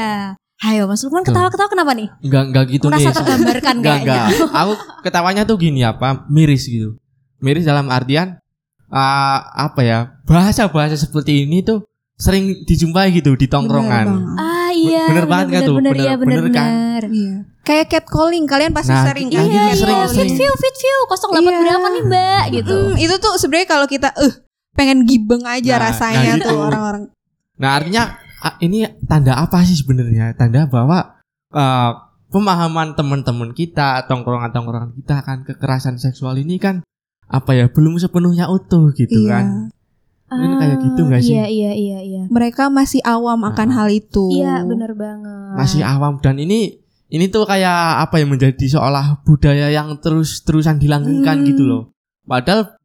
Ayo 0.57 0.89
Mas 0.89 1.05
Lukman 1.05 1.21
ketawa-ketawa 1.21 1.69
kenapa 1.69 1.93
nih? 1.93 2.09
Enggak 2.25 2.43
enggak 2.49 2.65
gitu 2.73 2.85
Merasa 2.89 3.13
nih. 3.13 3.17
tergambarkan 3.21 3.75
Enggak 3.77 3.97
kayaknya. 4.01 4.21
enggak. 4.25 4.57
Aku 4.57 4.73
ketawanya 5.05 5.43
tuh 5.45 5.57
gini 5.61 5.85
apa? 5.85 6.25
Miris 6.33 6.65
gitu. 6.65 6.97
Miris 7.37 7.61
dalam 7.69 7.85
artian 7.93 8.41
ah, 8.89 9.53
apa 9.53 9.85
ya? 9.85 9.99
Bahasa-bahasa 10.25 10.97
seperti 10.97 11.45
ini 11.45 11.61
tuh 11.61 11.85
sering 12.17 12.65
dijumpai 12.65 13.13
gitu 13.13 13.37
di 13.37 13.45
tongkrongan. 13.45 14.33
Iya. 14.79 15.03
Bener 15.09 15.25
banget 15.25 15.47
kan 15.49 15.61
tuh? 15.63 15.75
Bener, 15.75 15.93
Bener- 15.93 16.03
iya, 16.03 16.13
bener, 16.15 16.37
bener 16.37 16.51
kan? 16.51 16.67
bener. 16.69 17.03
Iya. 17.09 17.35
Kayak 17.61 17.85
catcalling 17.89 18.45
kalian 18.45 18.71
pasti 18.71 18.91
Nah, 18.91 19.03
sering 19.03 19.27
iya, 19.27 19.37
kan? 19.37 19.45
Iya, 19.45 19.63
gitu, 19.67 19.79
sering, 19.79 19.97
iya, 19.97 20.07
fit 20.07 20.15
sering. 20.17 20.35
view, 20.35 20.51
fit 20.55 20.75
view, 20.77 20.97
08 21.03 21.41
Iya. 21.43 21.59
berapa 21.59 21.87
nih 21.89 22.03
mbak 22.05 22.43
gitu. 22.53 22.75
Mm, 22.77 22.95
itu 22.97 23.15
tuh 23.17 23.33
sebenarnya 23.35 23.67
kalau 23.67 23.85
kita 23.85 24.09
eh 24.15 24.33
pengen 24.73 24.99
gibeng 25.03 25.43
aja 25.43 25.73
Nah, 25.73 25.81
rasanya 25.83 26.21
nah 26.23 26.37
gitu. 26.37 26.47
tuh 26.47 26.57
orang-orang. 26.61 27.03
Nah, 27.57 27.69
artinya 27.73 28.03
ah, 28.39 28.55
ini 28.59 28.77
tanda 29.03 29.33
apa 29.35 29.57
sih 29.61 29.73
sebenarnya? 29.75 30.31
Tanda 30.33 30.65
bahwa 30.65 31.17
eh, 31.49 31.91
pemahaman 32.27 32.93
teman-teman 32.93 33.51
kita, 33.51 34.05
tongkrongan-tongkrongan 34.05 34.91
kita 34.93 35.13
akan 35.19 35.37
kekerasan 35.43 35.95
seksual 35.95 36.35
ini 36.35 36.55
kan 36.57 36.85
apa 37.25 37.51
ya? 37.51 37.65
Belum 37.67 37.95
sepenuhnya 37.95 38.47
utuh 38.47 38.93
gitu 38.93 39.25
Iya. 39.25 39.31
kan. 39.33 39.45
Ini 40.27 40.53
kayak 40.53 40.77
gitu 40.83 41.01
nggak 41.03 41.21
sih? 41.21 41.31
Iya, 41.31 41.45
iya, 41.47 41.71
iya, 41.71 41.99
iya. 42.01 42.23
Mereka 42.27 42.67
masih 42.67 42.99
awam 43.01 43.43
akan 43.43 43.67
Ah. 43.69 43.75
hal 43.77 43.87
itu. 43.89 44.27
Iya, 44.29 44.63
bener 44.63 44.91
banget. 44.91 45.55
Masih 45.55 45.81
awam 45.81 46.19
dan 46.19 46.35
ini 46.35 46.75
ini 47.07 47.25
tuh 47.27 47.43
kayak 47.43 48.03
apa 48.03 48.19
ya 48.19 48.27
menjadi 48.27 48.65
seolah 48.69 49.23
budaya 49.23 49.71
yang 49.71 49.95
terus-terusan 49.97 50.75
dilanggengkan 50.77 51.39
Hmm. 51.39 51.47
gitu 51.47 51.63
loh. 51.63 51.83
Padahal 52.21 52.75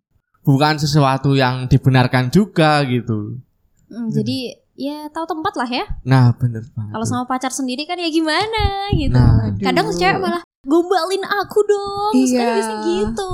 bukan 0.41 0.79
sesuatu 0.79 1.35
yang 1.35 1.67
dibenarkan 1.67 2.31
juga 2.31 2.83
gitu. 2.85 3.43
Hmm, 3.87 4.07
jadi 4.09 4.55
ya 4.73 5.11
tahu 5.11 5.27
tempat 5.29 5.55
lah 5.55 5.67
ya. 5.67 5.85
Nah, 6.03 6.31
bener 6.33 6.63
banget. 6.73 6.95
Kalau 6.95 7.05
sama 7.05 7.27
pacar 7.27 7.51
sendiri 7.51 7.83
kan 7.83 7.99
ya 7.99 8.07
gimana 8.07 8.63
gitu. 8.93 9.13
Nah, 9.13 9.51
Kadang 9.59 9.91
cewek 9.91 10.17
malah 10.17 10.43
gombalin 10.63 11.27
aku 11.27 11.59
dong. 11.61 12.15
Terus 12.17 12.31
kan 12.31 12.39
Iya. 12.41 12.55
biasanya 12.55 12.79
gitu. 12.87 13.31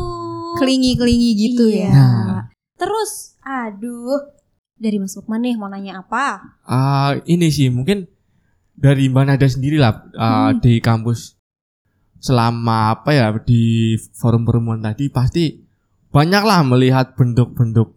Kelingi-kelingi 0.57 1.31
gitu 1.39 1.65
Iya. 1.69 1.85
ya. 1.85 1.93
Nah. 1.93 2.41
Terus, 2.75 3.37
aduh, 3.49 4.21
dari 4.77 5.01
Mas 5.01 5.17
Lukman 5.17 5.41
nih 5.41 5.57
mau 5.57 5.73
nanya 5.73 6.05
apa? 6.05 6.39
Ah, 6.63 7.17
ini 7.25 7.49
sih 7.49 7.73
mungkin 7.73 8.05
dari 8.77 9.09
Mbak 9.09 9.25
Nada 9.25 9.49
sendiri 9.49 9.81
lah 9.81 10.05
ah, 10.15 10.53
Hmm. 10.53 10.61
di 10.61 10.79
kampus 10.79 11.35
selama 12.19 12.99
apa 12.99 13.11
ya 13.15 13.27
di 13.41 13.95
forum 14.13 14.43
pertemuan 14.43 14.83
tadi 14.83 15.07
pasti 15.09 15.65
banyaklah 16.11 16.67
melihat 16.67 17.15
bentuk-bentuk 17.15 17.95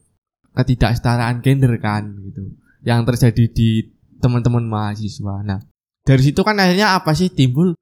ketidaksetaraan 0.53 1.41
gender 1.41 1.73
kan 1.77 2.15
gitu 2.21 2.53
yang 2.81 3.01
terjadi 3.03 3.45
di 3.49 3.69
teman-teman 4.21 4.65
mahasiswa. 4.65 5.41
Nah 5.41 5.59
dari 6.01 6.21
situ 6.21 6.41
kan 6.41 6.57
akhirnya 6.57 6.97
apa 6.97 7.13
sih 7.13 7.29
timbul 7.29 7.73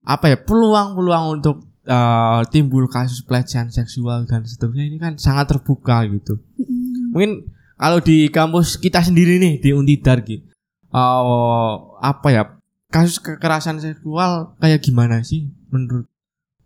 apa 0.00 0.32
ya 0.32 0.36
peluang-peluang 0.40 1.40
untuk 1.40 1.64
ah, 1.84 2.40
timbul 2.48 2.88
kasus 2.88 3.20
pelecehan 3.20 3.68
seksual 3.68 4.24
dan 4.24 4.44
seterusnya 4.44 4.84
ini 4.88 4.96
kan 4.96 5.16
sangat 5.16 5.52
terbuka 5.52 6.08
gitu 6.08 6.40
Mm. 6.60 6.79
Mungkin 7.10 7.50
kalau 7.74 7.98
di 7.98 8.28
kampus 8.28 8.76
kita 8.76 9.02
sendiri 9.02 9.36
nih 9.36 9.58
di 9.58 9.70
Untidar 9.74 10.22
gitu 10.22 10.46
eh, 10.90 11.72
apa 12.00 12.28
ya 12.30 12.42
kasus 12.88 13.18
kekerasan 13.18 13.78
seksual 13.78 14.54
kayak 14.58 14.82
gimana 14.82 15.22
sih 15.22 15.50
menurut 15.70 16.06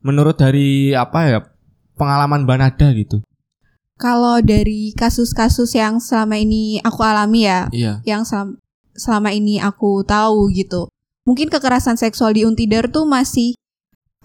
menurut 0.01 0.37
dari 0.37 0.93
apa 0.93 1.19
ya 1.25 1.39
pengalaman 1.95 2.45
Mbak 2.45 2.59
Nada 2.59 2.89
gitu 2.93 3.21
Kalau 3.95 4.43
dari 4.43 4.91
kasus-kasus 4.91 5.71
yang 5.79 6.03
selama 6.03 6.35
ini 6.35 6.83
aku 6.83 6.99
alami 7.07 7.47
ya, 7.47 7.71
iya 7.71 8.03
yang 8.03 8.27
selam- 8.27 8.59
selama 8.91 9.31
ini 9.31 9.63
aku 9.63 10.03
tahu 10.03 10.51
gitu. 10.51 10.91
Mungkin 11.23 11.47
kekerasan 11.47 11.95
seksual 11.95 12.35
di 12.35 12.43
Untidar 12.43 12.91
tuh 12.91 13.07
masih 13.07 13.55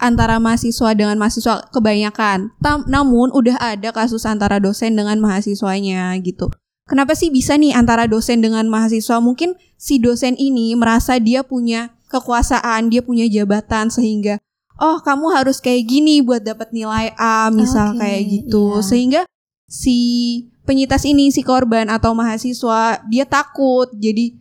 antara 0.00 0.40
mahasiswa 0.40 0.96
dengan 0.96 1.20
mahasiswa 1.20 1.68
kebanyakan. 1.70 2.50
Tam- 2.64 2.88
namun 2.88 3.30
udah 3.30 3.60
ada 3.60 3.92
kasus 3.92 4.24
antara 4.24 4.56
dosen 4.58 4.96
dengan 4.96 5.20
mahasiswanya 5.20 6.16
gitu. 6.24 6.48
Kenapa 6.88 7.14
sih 7.14 7.30
bisa 7.30 7.54
nih 7.54 7.70
antara 7.76 8.10
dosen 8.10 8.42
dengan 8.42 8.66
mahasiswa? 8.66 9.22
Mungkin 9.22 9.54
si 9.78 10.02
dosen 10.02 10.34
ini 10.34 10.74
merasa 10.74 11.22
dia 11.22 11.46
punya 11.46 11.94
kekuasaan, 12.10 12.90
dia 12.90 13.04
punya 13.04 13.30
jabatan 13.30 13.92
sehingga 13.94 14.42
oh 14.80 14.98
kamu 14.98 15.30
harus 15.36 15.62
kayak 15.62 15.86
gini 15.86 16.24
buat 16.24 16.42
dapat 16.42 16.74
nilai 16.74 17.14
A 17.14 17.52
misal 17.54 17.94
Oke, 17.94 18.02
kayak 18.02 18.22
gitu. 18.26 18.64
iya. 18.74 18.82
Sehingga 18.82 19.20
si 19.70 19.98
penyitas 20.66 21.06
ini 21.06 21.30
si 21.30 21.46
korban 21.46 21.86
atau 21.92 22.10
mahasiswa 22.16 22.98
dia 23.06 23.22
takut 23.28 23.86
jadi 23.94 24.39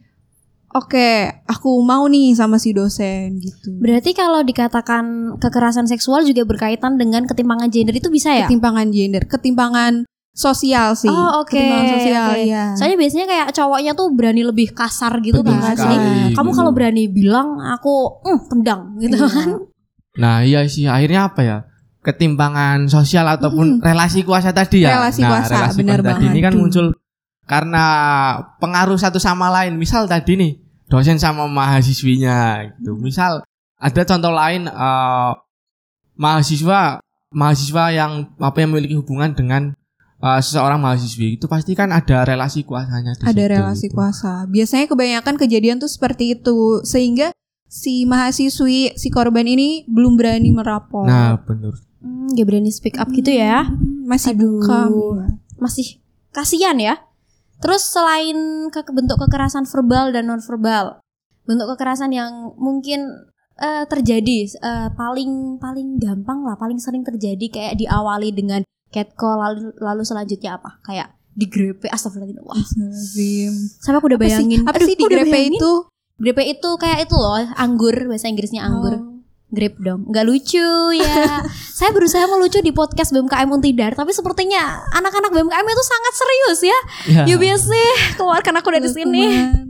oke 0.72 1.10
aku 1.44 1.70
mau 1.80 2.06
nih 2.06 2.32
sama 2.32 2.56
si 2.56 2.72
dosen 2.72 3.38
gitu 3.38 3.74
Berarti 3.76 4.12
kalau 4.12 4.42
dikatakan 4.42 5.06
kekerasan 5.38 5.86
seksual 5.86 6.22
juga 6.22 6.44
berkaitan 6.44 6.96
dengan 6.96 7.24
ketimpangan 7.24 7.68
gender 7.68 7.94
itu 7.94 8.08
bisa 8.08 8.32
ya? 8.32 8.46
ketimpangan 8.46 8.90
gender 8.90 9.26
ketimpangan 9.26 10.06
sosial 10.32 10.94
sih 10.94 11.08
Oh, 11.08 11.42
oke, 11.42 11.52
ketimpangan 11.52 11.88
sosial 11.92 12.28
oke. 12.32 12.44
ya 12.46 12.66
Soalnya 12.74 12.98
biasanya 12.98 13.26
kayak 13.26 13.48
cowoknya 13.52 13.92
tuh 13.94 14.08
berani 14.10 14.42
lebih 14.42 14.72
kasar 14.72 15.20
gitu 15.20 15.42
Betul 15.42 15.58
kan 15.58 15.76
sih. 15.76 15.98
Kamu 16.32 16.50
kalau 16.54 16.72
berani 16.72 17.08
bilang 17.08 17.60
aku 17.60 17.94
mm, 18.22 18.40
tendang 18.48 18.82
gitu 18.98 19.16
Iya. 19.16 19.28
kan. 19.28 19.50
nah 20.16 20.36
iya 20.40 20.64
sih 20.66 20.86
akhirnya 20.86 21.28
apa 21.28 21.42
ya 21.42 21.58
ketimpangan 22.02 22.88
sosial 22.88 23.28
ataupun 23.28 23.80
relasi 23.80 24.24
kuasa 24.24 24.50
tadi 24.50 24.82
ya 24.82 24.96
Relasi 24.98 25.22
nah, 25.22 25.30
kuasa, 25.36 25.54
relasi 25.60 25.78
benar 25.78 26.00
kuasa 26.00 26.10
tadi 26.10 26.24
banget. 26.24 26.32
ini 26.32 26.40
kan 26.42 26.54
muncul 26.56 26.86
karena 27.50 27.86
pengaruh 28.62 29.02
satu 29.02 29.18
sama 29.18 29.50
lain. 29.50 29.74
Misal 29.74 30.06
tadi 30.06 30.38
nih 30.38 30.52
dosen 30.86 31.18
sama 31.18 31.50
mahasiswinya 31.50 32.70
gitu. 32.78 32.94
Misal 32.94 33.42
ada 33.82 34.02
contoh 34.06 34.30
lain 34.30 34.70
eh, 34.70 35.32
mahasiswa 36.14 37.02
mahasiswa 37.34 37.84
yang 37.90 38.30
apa 38.38 38.58
yang 38.62 38.70
memiliki 38.70 38.94
hubungan 38.94 39.34
dengan 39.34 39.74
eh, 40.22 40.40
seseorang 40.46 40.78
mahasiswi. 40.78 41.42
Itu 41.42 41.50
pasti 41.50 41.74
kan 41.74 41.90
ada 41.90 42.22
relasi 42.22 42.62
kuasanya 42.62 43.18
di 43.18 43.26
ada 43.26 43.34
situ, 43.34 43.50
relasi 43.50 43.86
gitu. 43.90 43.98
kuasa. 43.98 44.46
Biasanya 44.46 44.86
kebanyakan 44.86 45.36
kejadian 45.42 45.82
tuh 45.82 45.90
seperti 45.90 46.38
itu. 46.38 46.86
Sehingga 46.86 47.34
si 47.66 48.06
mahasiswi 48.06 48.94
si 48.94 49.08
korban 49.10 49.50
ini 49.50 49.90
belum 49.90 50.22
berani 50.22 50.54
merapor. 50.54 51.10
Nah 51.10 51.42
bener. 51.42 51.74
Hmm, 52.00 52.32
gak 52.32 52.46
berani 52.46 52.70
speak 52.70 53.02
up 53.02 53.10
gitu 53.10 53.34
ya. 53.34 53.66
Hmm, 53.66 54.06
masih 54.06 54.38
Aduh. 54.38 54.62
bungkam 54.62 54.92
Masih 55.60 56.00
kasihan 56.32 56.78
ya. 56.78 57.09
Terus 57.60 57.84
selain 57.86 58.36
ke 58.68 58.82
bentuk 58.88 59.20
kekerasan 59.20 59.68
verbal 59.68 60.12
dan 60.12 60.26
non 60.26 60.40
verbal, 60.40 61.04
bentuk 61.44 61.76
kekerasan 61.76 62.10
yang 62.10 62.56
mungkin 62.56 63.28
eh, 63.56 63.84
terjadi 63.86 64.38
eh, 64.50 64.90
paling 64.94 65.60
paling 65.60 66.00
gampang 66.00 66.44
lah, 66.44 66.56
paling 66.56 66.80
sering 66.80 67.04
terjadi 67.04 67.46
kayak 67.52 67.76
diawali 67.78 68.32
dengan 68.32 68.64
catcall 68.90 69.38
lalu 69.38 69.76
lalu 69.78 70.02
selanjutnya 70.02 70.56
apa? 70.56 70.80
Kayak 70.82 71.14
digrepe 71.36 71.88
astagfirullahaladzim. 71.88 73.54
Wah, 73.54 73.80
sampai 73.80 73.98
aku 74.00 74.08
udah 74.08 74.18
Apa 74.18 74.28
sih- 74.28 74.36
bayangin. 74.40 74.60
apa 74.64 74.76
Aduh, 74.76 74.88
sih 74.88 74.96
udah 74.96 75.08
digrepe 75.24 75.40
itu 75.52 75.72
Grepe 76.20 76.44
itu 76.44 76.70
kayak 76.76 77.08
itu 77.08 77.16
loh, 77.16 77.40
anggur, 77.56 77.96
bahasa 78.12 78.28
Inggrisnya 78.28 78.68
anggur. 78.68 78.92
Oh. 78.92 79.09
Grip 79.50 79.82
dong, 79.82 80.06
nggak 80.06 80.26
lucu 80.30 80.94
ya. 80.94 81.42
Saya 81.78 81.90
berusaha 81.90 82.22
melucu 82.30 82.62
di 82.62 82.70
podcast 82.70 83.10
BMKM 83.10 83.50
Untidar, 83.50 83.98
tapi 83.98 84.14
sepertinya 84.14 84.86
anak-anak 84.94 85.34
BMKM 85.34 85.66
itu 85.66 85.84
sangat 85.84 86.14
serius 86.14 86.60
ya. 86.62 86.80
Ya. 87.10 87.24
UBS 87.34 87.66
sih, 87.66 87.90
keluarkan 88.14 88.62
aku 88.62 88.70
dari 88.70 88.90
sini. 88.94 89.26
Teman. 89.26 89.66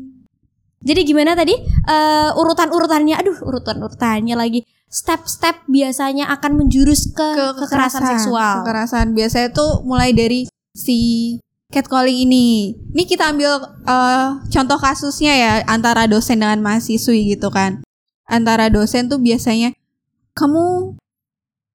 Jadi 0.80 1.02
gimana 1.04 1.36
tadi 1.36 1.56
Eh, 1.90 2.30
urutan-urutannya? 2.38 3.18
Aduh, 3.18 3.38
urutan-urutannya 3.42 4.38
lagi. 4.38 4.62
Step-step 4.90 5.66
biasanya 5.66 6.30
akan 6.34 6.66
menjurus 6.66 7.10
ke, 7.14 7.28
ke 7.34 7.46
kekerasan, 7.66 8.06
seksual. 8.06 8.62
Kekerasan 8.62 9.14
biasanya 9.18 9.50
tuh 9.54 9.82
mulai 9.86 10.14
dari 10.14 10.46
si 10.74 11.38
catcalling 11.74 12.30
ini. 12.30 12.74
Ini 12.94 13.04
kita 13.10 13.34
ambil 13.34 13.58
eh, 13.86 14.28
contoh 14.54 14.78
kasusnya 14.78 15.34
ya 15.34 15.52
antara 15.66 16.06
dosen 16.06 16.42
dengan 16.42 16.62
mahasiswi 16.62 17.34
gitu 17.34 17.50
kan. 17.50 17.82
Antara 18.30 18.70
dosen 18.70 19.10
tuh 19.10 19.18
biasanya 19.18 19.74
kamu 20.38 20.96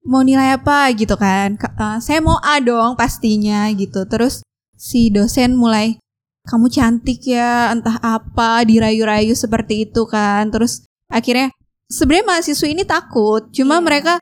mau 0.07 0.21
nilai 0.23 0.55
apa 0.55 0.87
gitu 0.95 1.19
kan? 1.19 1.59
Ka- 1.59 1.75
eh, 1.75 1.97
saya 1.99 2.23
mau 2.23 2.39
A 2.39 2.63
dong 2.63 2.95
pastinya 2.95 3.67
gitu. 3.75 4.07
Terus 4.07 4.41
si 4.79 5.11
dosen 5.11 5.59
mulai 5.59 5.99
kamu 6.47 6.69
cantik 6.71 7.25
ya, 7.25 7.73
entah 7.73 7.99
apa, 7.99 8.63
dirayu-rayu 8.63 9.35
seperti 9.35 9.89
itu 9.89 10.07
kan. 10.07 10.47
Terus 10.53 10.85
akhirnya 11.11 11.51
sebenarnya 11.91 12.25
mahasiswa 12.25 12.67
ini 12.69 12.83
takut, 12.87 13.49
cuma 13.51 13.77
Iya. 13.81 13.85
mereka 13.85 14.13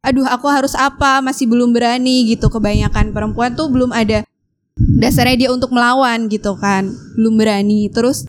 aduh 0.00 0.24
aku 0.24 0.48
harus 0.48 0.72
apa 0.72 1.20
masih 1.20 1.44
belum 1.44 1.76
berani 1.76 2.32
gitu 2.32 2.48
kebanyakan 2.48 3.12
perempuan 3.12 3.52
tuh 3.52 3.68
belum 3.68 3.92
ada 3.92 4.24
dasarnya 4.96 5.36
dia 5.36 5.50
untuk 5.52 5.76
melawan 5.76 6.24
gitu 6.32 6.56
kan 6.56 6.88
belum 7.20 7.36
berani 7.36 7.92
terus 7.92 8.24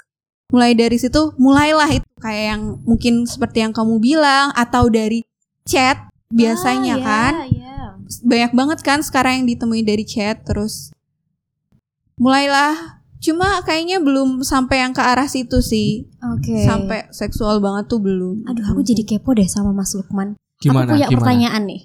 mulai 0.51 0.75
dari 0.75 0.95
situ 0.95 1.31
mulailah 1.35 1.89
itu 1.89 2.07
kayak 2.19 2.45
yang 2.53 2.61
mungkin 2.83 3.23
seperti 3.25 3.63
yang 3.63 3.71
kamu 3.71 3.97
bilang 3.97 4.51
atau 4.51 4.87
dari 4.87 5.23
chat 5.63 6.11
biasanya 6.27 6.95
Ah, 6.95 7.01
ya, 7.01 7.07
kan 7.07 7.33
ya. 7.49 7.77
banyak 8.21 8.51
banget 8.51 8.79
kan 8.83 8.99
sekarang 8.99 9.41
yang 9.41 9.47
ditemui 9.47 9.81
dari 9.81 10.03
chat 10.03 10.43
terus 10.43 10.91
mulailah 12.15 13.01
cuma 13.21 13.61
kayaknya 13.61 14.01
belum 14.01 14.41
sampai 14.41 14.81
yang 14.81 14.93
ke 14.93 15.01
arah 15.01 15.29
situ 15.29 15.61
sih 15.61 16.09
Oke. 16.35 16.65
sampai 16.65 17.05
seksual 17.13 17.61
banget 17.61 17.85
tuh 17.85 18.01
belum 18.01 18.45
Aduh, 18.49 18.65
aku 18.65 18.81
jadi 18.81 19.05
kepo 19.05 19.33
deh 19.33 19.45
sama 19.45 19.69
Mas 19.71 19.93
Lukman. 19.93 20.33
Gimana? 20.57 20.89
aku 20.89 20.97
punya 20.97 21.07
gimana? 21.09 21.17
pertanyaan 21.21 21.63
nih. 21.65 21.81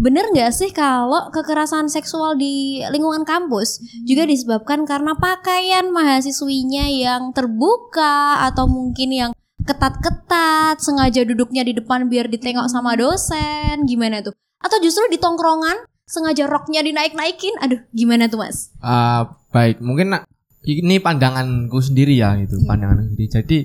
Bener 0.00 0.32
nggak 0.32 0.50
sih 0.50 0.70
kalau 0.72 1.28
kekerasan 1.30 1.86
seksual 1.92 2.34
di 2.34 2.80
lingkungan 2.88 3.22
kampus 3.22 3.80
juga 4.08 4.24
disebabkan 4.24 4.88
karena 4.88 5.14
pakaian 5.14 5.92
mahasiswinya 5.92 6.88
yang 6.88 7.30
terbuka 7.36 8.42
atau 8.48 8.64
mungkin 8.66 9.10
yang 9.12 9.30
ketat-ketat, 9.60 10.80
sengaja 10.80 11.20
duduknya 11.22 11.62
di 11.62 11.76
depan 11.76 12.08
biar 12.08 12.32
ditengok 12.32 12.66
sama 12.72 12.96
dosen, 12.96 13.84
gimana 13.84 14.24
tuh? 14.24 14.32
Atau 14.60 14.80
justru 14.80 15.04
di 15.12 15.20
tongkrongan 15.20 15.84
sengaja 16.08 16.48
roknya 16.48 16.80
dinaik-naikin? 16.80 17.60
Aduh, 17.60 17.80
gimana 17.92 18.26
tuh 18.26 18.40
mas? 18.40 18.72
Ah, 18.80 19.36
baik, 19.52 19.84
mungkin 19.84 20.16
ini 20.64 20.96
pandanganku 20.98 21.78
sendiri 21.80 22.16
ya 22.16 22.36
itu, 22.40 22.56
Iya. 22.56 22.66
pandangan 22.66 22.98
sendiri. 23.12 23.28
Jadi 23.28 23.58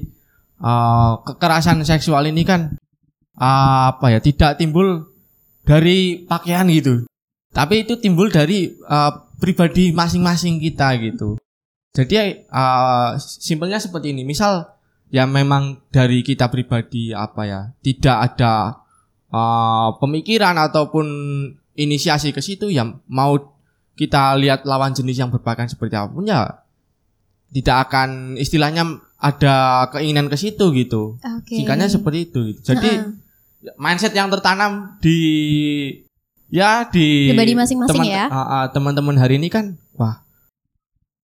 ah, 0.60 1.24
kekerasan 1.24 1.82
seksual 1.88 2.28
ini 2.28 2.44
kan 2.44 2.76
ah, 3.40 3.96
apa 3.96 4.14
ya, 4.14 4.20
tidak 4.20 4.60
timbul 4.60 5.15
dari 5.66 6.24
pakaian 6.24 6.70
gitu. 6.70 7.04
Tapi 7.52 7.84
itu 7.84 7.98
timbul 7.98 8.30
dari 8.30 8.78
ah, 8.86 9.28
pribadi 9.42 9.92
masing-masing 9.92 10.62
kita 10.62 10.94
gitu. 11.02 11.36
Jadi 11.98 12.46
ah, 12.54 13.18
simpelnya 13.20 13.82
seperti 13.82 14.14
ini. 14.14 14.24
Misal 14.24 14.70
ya 15.10 15.26
memang 15.26 15.82
dari 15.90 16.22
kita 16.22 16.48
pribadi 16.48 17.12
apa 17.12 17.42
ya, 17.44 17.62
tidak 17.82 18.18
ada 18.32 18.86
ah, 19.34 19.90
pemikiran 19.98 20.56
ataupun 20.56 21.06
inisiasi 21.76 22.32
ke 22.32 22.40
situ 22.40 22.72
ya 22.72 22.88
mau 23.12 23.36
kita 24.00 24.36
lihat 24.40 24.64
lawan 24.64 24.96
jenis 24.96 25.20
yang 25.20 25.32
berpakaian 25.32 25.68
seperti 25.68 25.96
apa 25.96 26.12
pun 26.12 26.24
ya 26.24 26.64
tidak 27.52 27.88
akan 27.88 28.36
istilahnya 28.40 29.00
ada 29.16 29.88
keinginan 29.96 30.28
ke 30.28 30.36
situ 30.36 30.76
gitu. 30.76 31.16
Oke. 31.24 31.56
Singkatnya 31.56 31.88
seperti 31.88 32.28
itu. 32.28 32.40
gitu. 32.52 32.60
Jadi 32.76 33.15
mindset 33.76 34.14
yang 34.14 34.30
tertanam 34.30 34.96
di 35.00 35.20
ya 36.48 36.86
di 36.88 37.34
Pribadi 37.34 37.54
masing-masing 37.54 38.06
ya. 38.06 38.30
ah, 38.30 38.38
ah, 38.38 38.64
teman-teman 38.70 39.18
hari 39.18 39.42
ini 39.42 39.50
kan 39.50 39.76
wah 39.98 40.22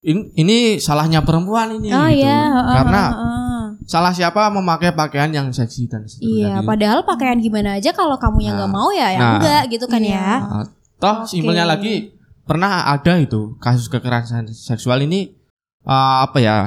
ini, 0.02 0.34
ini 0.34 0.58
salahnya 0.82 1.22
perempuan 1.22 1.78
ini 1.78 1.94
Oh 1.94 2.10
gitu. 2.10 2.26
iya, 2.26 2.38
heeh, 2.50 2.74
karena 2.74 3.04
heeh, 3.14 3.22
heeh. 3.22 3.62
salah 3.86 4.10
siapa 4.12 4.50
memakai 4.50 4.90
pakaian 4.92 5.30
yang 5.30 5.48
seksi 5.54 5.86
dan 5.86 6.10
seterusnya 6.10 6.26
Iya, 6.26 6.54
gitu. 6.58 6.68
padahal 6.68 7.00
pakaian 7.06 7.38
gimana 7.38 7.78
aja 7.78 7.94
kalau 7.94 8.18
kamu 8.18 8.40
yang 8.42 8.58
Nah, 8.58 8.66
nggak 8.66 8.74
mau 8.74 8.90
ya, 8.90 9.08
ya 9.14 9.20
nah, 9.22 9.32
enggak 9.38 9.64
gitu 9.70 9.86
kan 9.86 10.02
iya. 10.02 10.18
ya. 10.18 10.28
Ah, 10.42 10.66
toh 10.98 11.18
Oke. 11.22 11.30
simpelnya 11.30 11.70
lagi 11.70 12.18
pernah 12.42 12.90
ada 12.90 13.22
itu 13.22 13.54
kasus 13.62 13.86
kekerasan 13.88 14.50
seksual 14.50 15.06
ini 15.06 15.38
ah, 15.86 16.26
apa 16.26 16.42
ya 16.42 16.58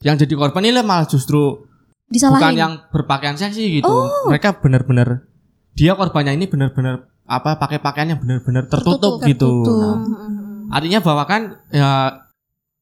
yang 0.00 0.16
jadi 0.16 0.32
korban 0.32 0.64
ini 0.64 0.80
malah 0.80 1.04
justru 1.04 1.68
Disalahin. 2.12 2.38
bukan 2.38 2.54
yang 2.54 2.72
berpakaian 2.88 3.34
seksi 3.34 3.80
gitu 3.80 3.88
Oh. 3.88 4.28
mereka 4.28 4.52
benar-benar 4.54 5.24
dia 5.72 5.92
korbannya 5.92 6.32
ini 6.34 6.44
benar-benar 6.44 7.08
apa 7.24 7.56
pakai 7.56 7.78
pakaian 7.78 8.08
yang 8.08 8.20
benar-benar 8.20 8.66
tertutup, 8.66 9.18
Tertutup, 9.18 9.24
gitu 9.24 9.50
tertutup. 9.62 9.72
Nah, 9.74 9.96
Hmm, 9.96 10.04
hmm, 10.04 10.28
hmm. 10.28 10.68
artinya 10.70 11.00
bahwa 11.00 11.22
kan 11.24 11.40
ya 11.70 11.92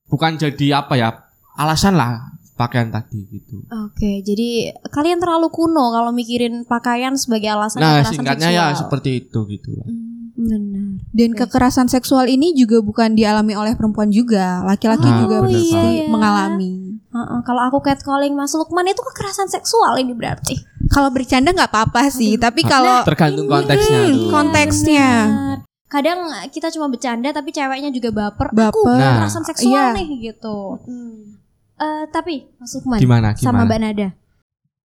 bukan 0.07 0.33
jadi 0.37 0.66
apa 0.77 0.95
ya 0.95 1.09
alasan 1.55 1.95
lah 1.95 2.35
pakaian 2.53 2.88
tadi 2.88 3.25
gitu 3.27 3.62
Oke, 3.87 4.21
jadi 4.21 4.49
kalian 4.85 5.16
terlalu 5.16 5.49
kuno 5.49 5.88
kalau 5.88 6.11
mikirin 6.11 6.64
pakaian 6.64 7.14
sebagai 7.14 7.49
alasan 7.49 7.79
nah 7.79 7.88
kekerasan 7.97 8.12
singkatnya 8.12 8.49
seksual. 8.51 8.66
ya 8.66 8.77
seperti 8.77 9.11
itu 9.19 9.38
gitu 9.49 9.71
lah. 9.73 9.87
Hmm, 9.87 10.35
benar. 10.37 10.85
Dan 11.11 11.31
Oke. 11.31 11.38
kekerasan 11.40 11.87
seksual 11.87 12.27
ini 12.27 12.53
juga 12.53 12.81
bukan 12.81 13.12
dialami 13.12 13.55
oleh 13.55 13.73
perempuan 13.73 14.11
juga, 14.11 14.61
laki-laki 14.62 15.07
Oh, 15.07 15.16
juga 15.21 15.37
pasti 15.43 15.73
banget. 15.73 16.09
mengalami. 16.11 16.73
Heeh, 17.11 17.40
kalau 17.42 17.62
aku 17.66 17.79
catcalling 17.81 18.33
Mas 18.33 18.55
Lukman 18.55 18.87
itu 18.87 19.03
kekerasan 19.03 19.46
seksual 19.46 19.99
ini 19.99 20.14
berarti. 20.14 20.55
Kalau 20.87 21.11
bercanda 21.11 21.51
nggak 21.51 21.70
apa-apa 21.70 22.07
sih, 22.09 22.35
tapi 22.37 22.62
Nah, 22.62 22.70
kalau 22.70 22.96
tergantung 23.03 23.46
konteksnya 23.46 23.99
Hmm, 24.01 24.11
tuh 24.12 24.31
konteksnya. 24.31 25.09
Benar. 25.27 25.59
Kadang 25.87 26.18
kita 26.49 26.70
cuma 26.70 26.87
bercanda 26.87 27.29
tapi 27.31 27.51
ceweknya 27.51 27.90
juga 27.90 28.11
baper. 28.11 28.46
Aku 28.49 28.57
Baper. 28.57 28.94
Nah. 28.94 29.11
kekerasan 29.18 29.42
seksual 29.44 29.90
Iya. 29.90 29.99
nih 29.99 30.09
gitu. 30.25 30.59
Eh 31.77 32.05
tapi 32.09 32.46
Mas 32.57 32.70
Lukman 32.75 32.99
gimana 32.99 33.35
sama 33.35 33.42
gimana 33.59 33.66
Mbak 33.66 33.79
Nada. 33.81 34.09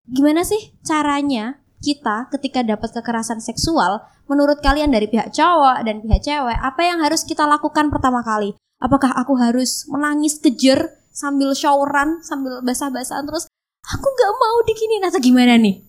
Gimana 0.07 0.41
sih 0.41 0.73
caranya 0.81 1.61
kita 1.77 2.29
ketika 2.31 2.65
dapat 2.65 2.89
kekerasan 2.89 3.37
seksual 3.37 4.01
menurut 4.25 4.57
kalian 4.59 4.89
dari 4.89 5.05
pihak 5.05 5.29
cowok 5.29 5.85
dan 5.85 6.01
pihak 6.01 6.21
cewek 6.21 6.57
apa 6.57 6.81
yang 6.81 6.97
harus 7.01 7.21
kita 7.21 7.45
lakukan 7.45 7.93
pertama 7.93 8.21
kali? 8.21 8.57
Apakah 8.81 9.13
aku 9.13 9.37
harus 9.37 9.85
menangis 9.85 10.37
kejer 10.37 10.89
sambil 11.15 11.55
showeran 11.55 12.19
sambil 12.19 12.59
basah-basahan 12.59 13.23
terus 13.23 13.47
aku 13.87 14.03
nggak 14.03 14.31
mau 14.35 14.57
dikini 14.67 14.99
atau 14.99 15.23
gimana 15.23 15.55
nih? 15.55 15.79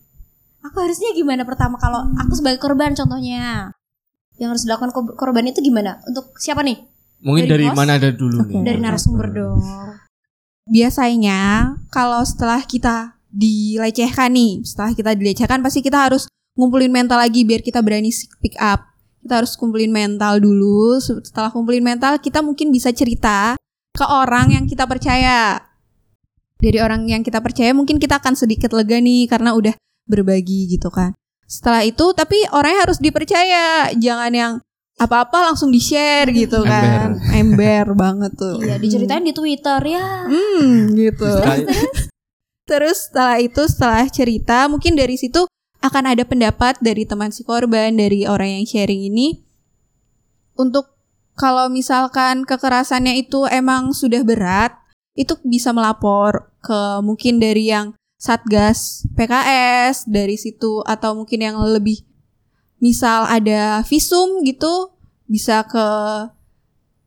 Aku 0.63 0.79
harusnya 0.79 1.11
gimana 1.11 1.43
pertama 1.43 1.75
kalau 1.77 2.07
aku 2.15 2.33
sebagai 2.33 2.59
korban 2.59 2.95
contohnya? 2.95 3.75
Yang 4.39 4.49
harus 4.55 4.63
dilakukan 4.69 4.91
ko- 4.91 5.17
korban 5.19 5.47
itu 5.47 5.59
gimana? 5.61 5.99
Untuk 6.07 6.39
siapa 6.39 6.63
nih? 6.63 6.79
mungkin 7.17 7.49
dari 7.49 7.65
dari, 7.65 7.73
host? 7.73 7.79
mana 7.81 7.97
ada 7.97 8.13
dulu 8.13 8.45
Oke. 8.45 8.53
nih 8.53 8.63
Dari 8.63 8.79
narasumber 8.79 9.27
dong. 9.33 9.57
biasanya 10.67 11.73
kalau 11.89 12.21
setelah 12.23 12.61
kita 12.61 13.17
dilecehkan 13.33 14.33
nih, 14.33 14.61
setelah 14.63 14.93
kita 14.93 15.13
dilecehkan 15.17 15.65
pasti 15.65 15.81
kita 15.81 16.09
harus 16.09 16.29
ngumpulin 16.57 16.93
mental 16.93 17.17
lagi 17.17 17.45
biar 17.45 17.61
kita 17.61 17.81
berani 17.81 18.13
speak 18.13 18.57
up. 18.59 18.85
Kita 19.25 19.43
harus 19.43 19.59
kumpulin 19.59 19.91
mental 19.91 20.39
dulu. 20.39 21.01
Setelah 21.01 21.51
kumpulin 21.51 21.83
mental, 21.83 22.21
kita 22.23 22.45
mungkin 22.45 22.71
bisa 22.71 22.95
cerita 22.95 23.59
ke 23.97 24.05
orang 24.05 24.53
yang 24.53 24.69
kita 24.69 24.85
percaya. 24.85 25.57
Dari 26.61 26.79
orang 26.81 27.09
yang 27.09 27.25
kita 27.25 27.41
percaya 27.41 27.73
mungkin 27.73 27.97
kita 27.97 28.21
akan 28.21 28.37
sedikit 28.37 28.73
lega 28.77 29.01
nih 29.01 29.29
karena 29.29 29.57
udah 29.57 29.73
berbagi 30.05 30.69
gitu 30.77 30.93
kan. 30.93 31.17
Setelah 31.49 31.85
itu 31.85 32.13
tapi 32.13 32.37
orangnya 32.53 32.89
harus 32.89 33.01
dipercaya, 33.01 33.93
jangan 33.97 34.33
yang 34.33 34.53
apa-apa 34.97 35.53
langsung 35.53 35.69
di-share 35.69 36.33
gitu 36.33 36.65
kan. 36.65 37.21
Ember 37.33 37.93
banget 37.93 38.33
tuh. 38.37 38.61
Iya, 38.65 38.81
diceritain 38.81 39.25
di 39.25 39.37
Twitter 39.37 39.81
ya. 39.85 40.25
Hmm, 40.25 40.97
gitu. 40.97 41.29
Terus 42.67 43.09
setelah 43.09 43.39
itu 43.39 43.63
setelah 43.69 44.05
cerita 44.11 44.67
mungkin 44.67 44.97
dari 44.99 45.15
situ 45.21 45.47
akan 45.85 46.17
ada 46.17 46.25
pendapat 46.27 46.81
dari 46.83 47.07
teman 47.07 47.31
si 47.31 47.47
korban 47.47 47.95
dari 47.95 48.27
orang 48.27 48.59
yang 48.59 48.67
sharing 48.67 49.07
ini 49.07 49.39
untuk 50.59 50.96
kalau 51.37 51.69
misalkan 51.69 52.43
kekerasannya 52.43 53.17
itu 53.19 53.45
emang 53.47 53.93
sudah 53.93 54.21
berat 54.21 54.73
itu 55.13 55.37
bisa 55.43 55.71
melapor 55.71 56.49
ke 56.59 56.79
mungkin 57.01 57.37
dari 57.37 57.69
yang 57.69 57.93
Satgas 58.17 59.05
PKS 59.13 60.09
dari 60.09 60.35
situ 60.35 60.81
atau 60.83 61.13
mungkin 61.15 61.37
yang 61.39 61.57
lebih 61.63 62.01
misal 62.79 63.25
ada 63.25 63.81
visum 63.83 64.41
gitu 64.41 64.93
bisa 65.27 65.61
ke 65.63 65.87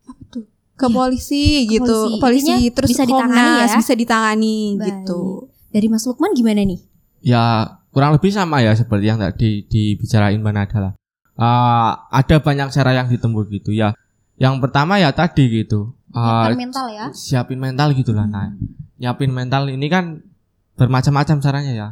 apa 0.06 0.22
tuh 0.30 0.46
ke 0.74 0.86
Iya, 0.86 0.96
polisi 0.96 1.44
ke 1.60 1.72
gitu 1.72 1.98
polisi. 2.16 2.22
polisi 2.22 2.50
Intinya 2.56 2.72
terus 2.72 2.90
bisa 2.90 3.04
ditangani 3.04 3.42
Komnas, 3.52 3.68
ya? 3.68 3.78
bisa 3.78 3.94
ditangani 3.96 4.58
Baik. 4.72 4.86
gitu 4.88 5.22
Dari 5.70 5.88
Mas 5.88 6.04
Lukman 6.04 6.32
gimana 6.32 6.62
nih? 6.64 6.80
ya 7.20 7.44
kurang 7.90 8.14
lebih 8.14 8.30
sama 8.30 8.62
ya 8.62 8.72
seperti 8.72 9.06
yang 9.06 9.20
tadi 9.20 9.66
dibicarain 9.66 10.38
Mbak 10.38 10.54
Nada 10.54 10.78
lah. 10.80 10.94
Eh, 11.36 11.92
ada 12.12 12.36
banyak 12.38 12.70
cara 12.70 12.92
yang 12.92 13.08
ditempuh 13.08 13.44
gitu 13.50 13.72
ya. 13.72 13.92
Yang 14.40 14.56
pertama 14.64 14.98
ya 14.98 15.12
tadi 15.12 15.46
gitu. 15.52 15.94
eh, 16.10 16.18
Bukan 16.18 16.58
mental 16.58 16.88
ya. 16.90 17.06
siapin 17.14 17.60
mental 17.60 17.92
gitu 17.94 18.16
lah. 18.16 18.26
Nah, 18.26 18.56
nyiapin 18.98 19.30
mental 19.30 19.68
ini 19.70 19.86
kan 19.92 20.24
bermacam-macam 20.80 21.38
caranya 21.44 21.74
ya. 21.76 21.90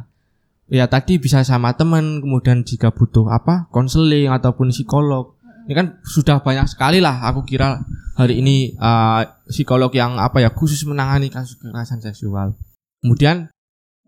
Ya 0.68 0.84
tadi 0.88 1.16
bisa 1.16 1.40
sama 1.44 1.72
temen, 1.76 2.20
kemudian 2.20 2.60
jika 2.64 2.92
butuh 2.92 3.28
apa 3.28 3.68
konseling 3.72 4.28
ataupun 4.32 4.72
psikolog. 4.72 5.36
Ini 5.68 5.76
kan 5.76 5.86
sudah 6.04 6.40
banyak 6.40 6.64
sekali 6.68 6.98
lah. 7.04 7.20
Aku 7.28 7.44
kira 7.44 7.84
hari 8.16 8.40
ini 8.40 8.72
eh, 8.72 9.22
psikolog 9.46 9.92
yang 9.92 10.16
apa 10.16 10.40
ya 10.40 10.48
khusus 10.48 10.80
menangani 10.88 11.28
kasus 11.28 11.60
kekerasan 11.60 12.00
seksual. 12.00 12.56
Kemudian 13.04 13.52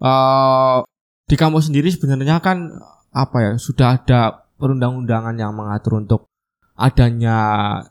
eh 0.00 0.78
di 1.28 1.36
kampus 1.38 1.68
sendiri 1.70 1.92
sebenarnya 1.92 2.40
kan 2.42 2.72
apa 3.12 3.36
ya 3.38 3.52
sudah 3.60 4.00
ada 4.00 4.48
perundang-undangan 4.58 5.36
yang 5.38 5.52
mengatur 5.54 6.00
untuk 6.00 6.29
adanya 6.80 7.36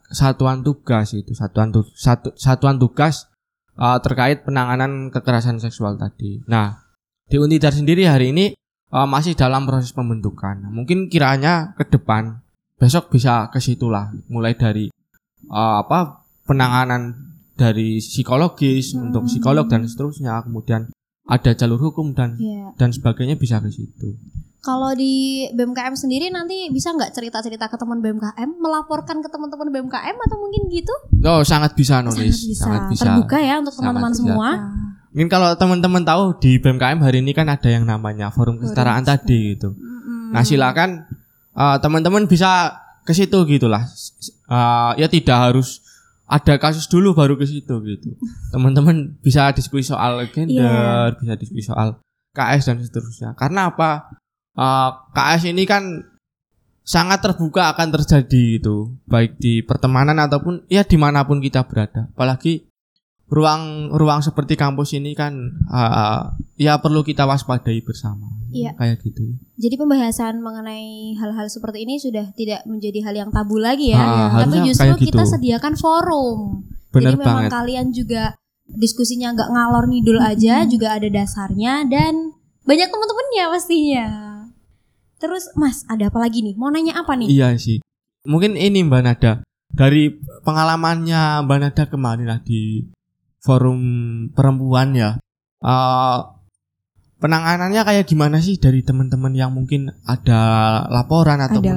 satuan 0.10 0.66
tugas 0.66 1.14
itu 1.14 1.38
satuan 1.38 1.70
tu, 1.70 1.86
satu, 1.94 2.34
satuan 2.34 2.82
tugas 2.82 3.30
uh, 3.78 4.02
terkait 4.02 4.42
penanganan 4.42 5.14
kekerasan 5.14 5.62
seksual 5.62 5.94
tadi. 5.96 6.42
Nah, 6.50 6.82
di 7.30 7.38
Untidar 7.38 7.70
sendiri 7.70 8.10
hari 8.10 8.34
ini 8.34 8.46
uh, 8.90 9.06
masih 9.06 9.38
dalam 9.38 9.70
proses 9.70 9.94
pembentukan. 9.94 10.66
Mungkin 10.74 11.08
kiranya 11.14 11.78
ke 11.78 11.86
depan 11.86 12.42
besok 12.82 13.14
bisa 13.14 13.52
ke 13.54 13.62
situlah 13.62 14.10
mulai 14.32 14.58
dari 14.58 14.90
uh, 15.52 15.86
apa 15.86 16.26
penanganan 16.50 17.36
dari 17.54 18.00
psikologis 18.00 18.96
untuk 18.96 19.28
psikolog 19.28 19.68
dan 19.68 19.84
seterusnya 19.84 20.40
kemudian 20.48 20.88
ada 21.30 21.52
jalur 21.54 21.92
hukum 21.92 22.16
dan 22.18 22.40
Iya. 22.40 22.74
dan 22.80 22.90
sebagainya 22.90 23.38
bisa 23.38 23.62
ke 23.62 23.70
situ. 23.70 24.18
Kalau 24.60 24.92
di 24.92 25.48
BMKM 25.56 25.96
sendiri 25.96 26.28
nanti 26.28 26.68
bisa 26.68 26.92
nggak 26.92 27.16
cerita-cerita 27.16 27.72
ke 27.72 27.80
teman 27.80 28.04
BMKM, 28.04 28.60
melaporkan 28.60 29.24
ke 29.24 29.32
teman-teman 29.32 29.72
BMKM 29.72 30.16
atau 30.20 30.36
mungkin 30.36 30.68
gitu? 30.68 30.92
Oh, 31.24 31.40
sangat 31.48 31.80
bisa 31.80 32.04
nulis, 32.04 32.60
sangat 32.60 32.92
bisa. 32.92 33.08
Terbuka 33.08 33.40
ya 33.40 33.64
untuk 33.64 33.72
Sangat 33.72 33.96
teman-teman 33.96 34.12
bisa. 34.12 34.20
semua. 34.20 34.50
Mungkin 35.16 35.30
kalau 35.32 35.50
teman-teman 35.56 36.04
tahu 36.04 36.24
di 36.44 36.60
BMKM 36.60 37.00
hari 37.00 37.24
ini 37.24 37.32
kan 37.32 37.48
ada 37.48 37.72
yang 37.72 37.88
namanya 37.88 38.36
forum 38.36 38.60
kesetaraan 38.60 39.08
tadi 39.08 39.56
gitu. 39.56 39.72
Mm-mm. 39.74 40.36
Nah, 40.36 40.44
silakan 40.44 41.08
uh, 41.56 41.80
teman-teman 41.80 42.28
bisa 42.28 42.76
ke 43.08 43.16
situ 43.16 43.40
gitulah. 43.48 43.88
Uh, 44.52 44.92
ya 45.00 45.08
tidak 45.08 45.40
harus 45.40 45.82
ada 46.30 46.62
kasus 46.62 46.86
dulu 46.86 47.18
baru 47.18 47.40
ke 47.40 47.48
situ 47.48 47.74
gitu. 47.82 48.10
Teman-teman 48.54 49.18
bisa 49.24 49.50
diskusi 49.56 49.90
soal 49.90 50.28
gender, 50.30 51.16
bisa 51.18 51.34
diskusi 51.40 51.66
soal 51.66 51.98
KS 52.36 52.70
dan 52.70 52.78
seterusnya. 52.84 53.30
Karena 53.34 53.74
apa? 53.74 54.20
Uh, 54.60 54.92
KS 55.16 55.56
ini 55.56 55.64
kan 55.64 56.04
sangat 56.84 57.24
terbuka 57.24 57.72
akan 57.72 57.96
terjadi 57.96 58.60
itu, 58.60 58.92
baik 59.08 59.40
di 59.40 59.64
pertemanan 59.64 60.20
ataupun 60.20 60.68
ya 60.68 60.84
di 60.84 61.00
mana 61.00 61.24
pun 61.24 61.40
kita 61.40 61.64
berada. 61.64 62.12
Apalagi 62.12 62.68
ruang 63.30 63.94
ruang 63.94 64.26
seperti 64.26 64.58
kampus 64.58 64.98
ini 64.98 65.14
kan 65.14 65.38
uh, 65.70 66.34
ya 66.58 66.82
perlu 66.82 67.06
kita 67.06 67.30
waspadai 67.30 67.80
bersama. 67.86 68.26
Iya. 68.50 68.74
Kayak 68.74 69.06
gitu. 69.06 69.38
Jadi 69.62 69.76
pembahasan 69.78 70.42
mengenai 70.42 71.14
hal-hal 71.22 71.46
seperti 71.46 71.86
ini 71.86 72.02
sudah 72.02 72.34
tidak 72.34 72.66
menjadi 72.66 73.06
hal 73.06 73.16
yang 73.16 73.30
tabu 73.30 73.62
lagi 73.62 73.94
ya. 73.94 74.02
Ah, 74.02 74.44
Tapi 74.44 74.58
harusnya 74.58 74.62
justru 74.66 74.94
kita 75.06 75.24
gitu. 75.24 75.32
sediakan 75.38 75.74
forum. 75.78 76.66
Bener 76.90 77.14
Jadi 77.14 77.22
memang 77.22 77.46
banget. 77.46 77.52
kalian 77.54 77.88
juga 77.94 78.24
diskusinya 78.66 79.30
nggak 79.38 79.50
ngalor 79.54 79.86
ngidul 79.94 80.18
aja, 80.18 80.66
juga 80.66 80.98
ada 80.98 81.06
dasarnya 81.06 81.86
dan 81.86 82.34
banyak 82.66 82.90
teman-temannya 82.90 83.46
pastinya. 83.54 84.06
Terus 85.20 85.52
Mas, 85.60 85.84
ada 85.86 86.08
apa 86.08 86.20
lagi 86.20 86.40
nih? 86.40 86.56
Mau 86.56 86.72
nanya 86.72 87.04
apa 87.04 87.14
nih? 87.20 87.28
Iya 87.28 87.60
sih. 87.60 87.84
Mungkin 88.24 88.56
ini 88.56 88.84
Mbak 88.88 89.02
Nada 89.04 89.44
dari 89.70 90.10
pengalamannya 90.44 91.44
Mbak 91.46 91.60
Nada 91.60 91.84
kemarin 91.88 92.28
lah 92.28 92.40
di 92.42 92.88
forum 93.44 93.80
perempuan 94.32 94.96
ya. 94.96 95.20
eh, 95.60 96.20
penanganannya 97.20 97.84
kayak 97.84 98.08
gimana 98.08 98.40
sih 98.40 98.56
dari 98.56 98.80
teman-teman 98.80 99.36
yang 99.36 99.52
mungkin 99.52 99.92
ada 100.08 100.40
laporan 100.88 101.44
ataupun 101.44 101.76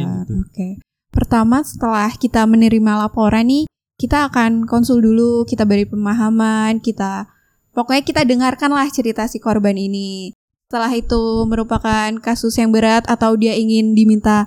laporan. 0.00 0.24
gitu. 0.24 0.34
Oke. 0.48 0.68
Pertama 1.12 1.60
setelah 1.60 2.08
kita 2.16 2.48
menerima 2.48 3.08
laporan 3.08 3.44
nih, 3.48 3.64
kita 4.00 4.32
akan 4.32 4.64
konsul 4.64 5.04
dulu, 5.04 5.44
kita 5.44 5.68
beri 5.68 5.84
pemahaman, 5.84 6.80
kita 6.80 7.28
pokoknya 7.76 8.02
kita 8.04 8.22
dengarkanlah 8.24 8.88
cerita 8.88 9.28
si 9.28 9.36
korban 9.36 9.76
ini. 9.76 10.32
Setelah 10.68 10.92
itu 10.92 11.16
merupakan 11.48 12.12
kasus 12.20 12.52
yang 12.54 12.68
berat 12.68 13.08
atau 13.08 13.32
dia 13.34 13.56
ingin 13.56 13.96
diminta 13.96 14.44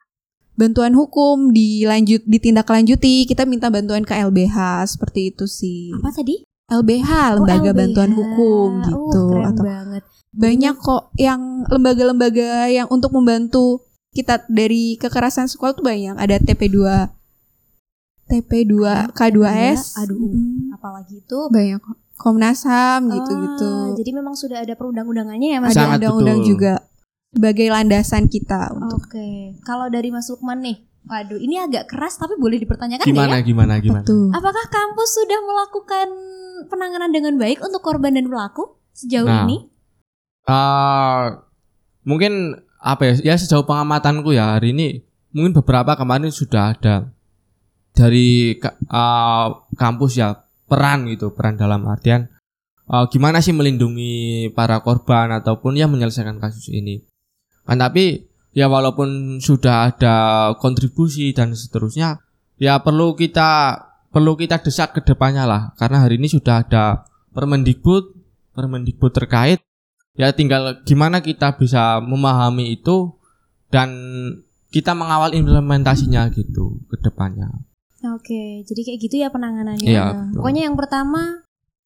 bantuan 0.54 0.94
hukum, 0.94 1.50
dilanjut 1.50 2.22
ditindaklanjuti, 2.24 3.26
kita 3.26 3.42
minta 3.44 3.74
bantuan 3.74 4.06
ke 4.06 4.14
LBH 4.14 4.54
seperti 4.88 5.34
itu 5.34 5.50
sih. 5.50 5.90
Apa 5.92 6.14
tadi? 6.14 6.46
LBH, 6.70 7.10
Oh, 7.10 7.42
lembaga 7.42 7.66
LBH. 7.68 7.76
bantuan 7.76 8.12
hukum 8.14 8.70
Oh, 8.70 8.86
gitu 8.86 9.24
keren 9.34 9.50
atau 9.50 9.64
banget. 9.66 10.04
banyak 10.32 10.76
kok 10.78 11.04
yang 11.18 11.42
lembaga-lembaga 11.66 12.70
yang 12.70 12.86
untuk 12.88 13.10
membantu 13.12 13.82
kita 14.14 14.46
dari 14.46 15.02
kekerasan 15.02 15.50
seksual 15.50 15.74
tuh 15.74 15.82
banyak 15.82 16.14
ada 16.16 16.38
TP2 16.38 17.10
TP2 18.30 18.74
K2S 19.12 19.98
Aduh, 19.98 20.38
apalagi 20.72 21.18
itu 21.18 21.38
banyak 21.50 21.82
kok. 21.82 21.98
Komnas 22.22 22.62
HAM 22.64 23.10
gitu-gitu 23.10 23.66
Ah, 23.66 23.90
jadi 23.92 24.12
memang 24.14 24.38
sudah 24.38 24.62
ada 24.62 24.74
perundang-undangannya 24.74 25.50
ya 25.50 25.60
Mas. 25.60 25.74
ada 25.74 25.90
undang-undang 25.92 26.46
juga 26.46 26.86
sebagai 27.28 27.68
landasan 27.68 28.28
kita 28.28 28.70
untuk 28.72 29.02
Oke, 29.04 29.58
kalau 29.62 29.88
dari 29.88 30.08
Mas 30.08 30.28
Lukman 30.28 30.62
nih, 30.62 30.78
waduh 31.04 31.36
ini 31.36 31.58
agak 31.58 31.88
keras 31.88 32.16
tapi 32.16 32.36
boleh 32.36 32.60
dipertanyakan 32.60 33.04
Gimana 33.04 33.40
ya? 33.40 33.42
gimana 33.42 33.74
gimana? 33.80 34.04
Betul. 34.04 34.30
Apakah 34.30 34.66
kampus 34.68 35.10
sudah 35.16 35.40
melakukan 35.42 36.08
penanganan 36.68 37.10
dengan 37.10 37.34
baik 37.36 37.58
untuk 37.60 37.82
korban 37.82 38.14
dan 38.14 38.28
pelaku 38.28 38.78
sejauh 38.94 39.26
Nah, 39.26 39.44
ini? 39.44 39.58
Eh, 40.44 41.26
mungkin 42.04 42.54
apa 42.78 43.02
ya? 43.08 43.34
Ya 43.34 43.36
sejauh 43.36 43.64
pengamatanku 43.64 44.30
ya 44.30 44.54
hari 44.54 44.72
ini 44.72 45.02
mungkin 45.32 45.56
beberapa 45.56 45.96
kemarin 45.96 46.30
sudah 46.30 46.76
ada 46.76 47.10
dari 47.92 48.60
eh, 48.60 49.48
kampus 49.74 50.12
ya 50.16 50.36
peran 50.72 51.12
gitu 51.12 51.36
peran 51.36 51.60
dalam 51.60 51.84
artian 51.92 52.32
eh, 52.88 53.06
gimana 53.12 53.44
sih 53.44 53.52
melindungi 53.52 54.48
para 54.56 54.80
korban 54.80 55.36
ataupun 55.36 55.76
ya 55.76 55.92
menyelesaikan 55.92 56.40
kasus 56.40 56.72
ini. 56.72 57.04
Kan 57.68 57.84
tapi 57.84 58.32
ya 58.56 58.72
walaupun 58.72 59.40
sudah 59.44 59.92
ada 59.92 60.16
kontribusi 60.64 61.36
dan 61.36 61.52
seterusnya 61.52 62.24
ya 62.56 62.80
perlu 62.80 63.20
kita 63.20 63.80
perlu 64.12 64.40
kita 64.40 64.64
desak 64.64 64.96
ke 64.96 65.02
depannya 65.04 65.44
lah 65.44 65.62
karena 65.76 66.08
hari 66.08 66.16
ini 66.20 66.32
sudah 66.32 66.64
ada 66.64 67.08
Permendikbud 67.32 68.12
Permendikbud 68.52 69.12
terkait 69.16 69.64
ya 70.20 70.36
tinggal 70.36 70.84
gimana 70.84 71.24
kita 71.24 71.56
bisa 71.56 72.04
memahami 72.04 72.76
itu 72.76 73.16
dan 73.72 73.90
kita 74.72 74.96
mengawal 74.96 75.36
implementasinya 75.36 76.32
gitu 76.32 76.80
ke 76.88 76.96
depannya. 77.04 77.52
Oke, 78.04 78.64
jadi 78.64 78.82
kayak 78.84 79.00
gitu 79.00 79.16
ya 79.18 79.30
penanganannya. 79.30 79.84
Iya, 79.84 80.02
Nah, 80.02 80.14
betul. 80.26 80.38
Pokoknya 80.38 80.62
yang 80.64 80.76
pertama 80.76 81.22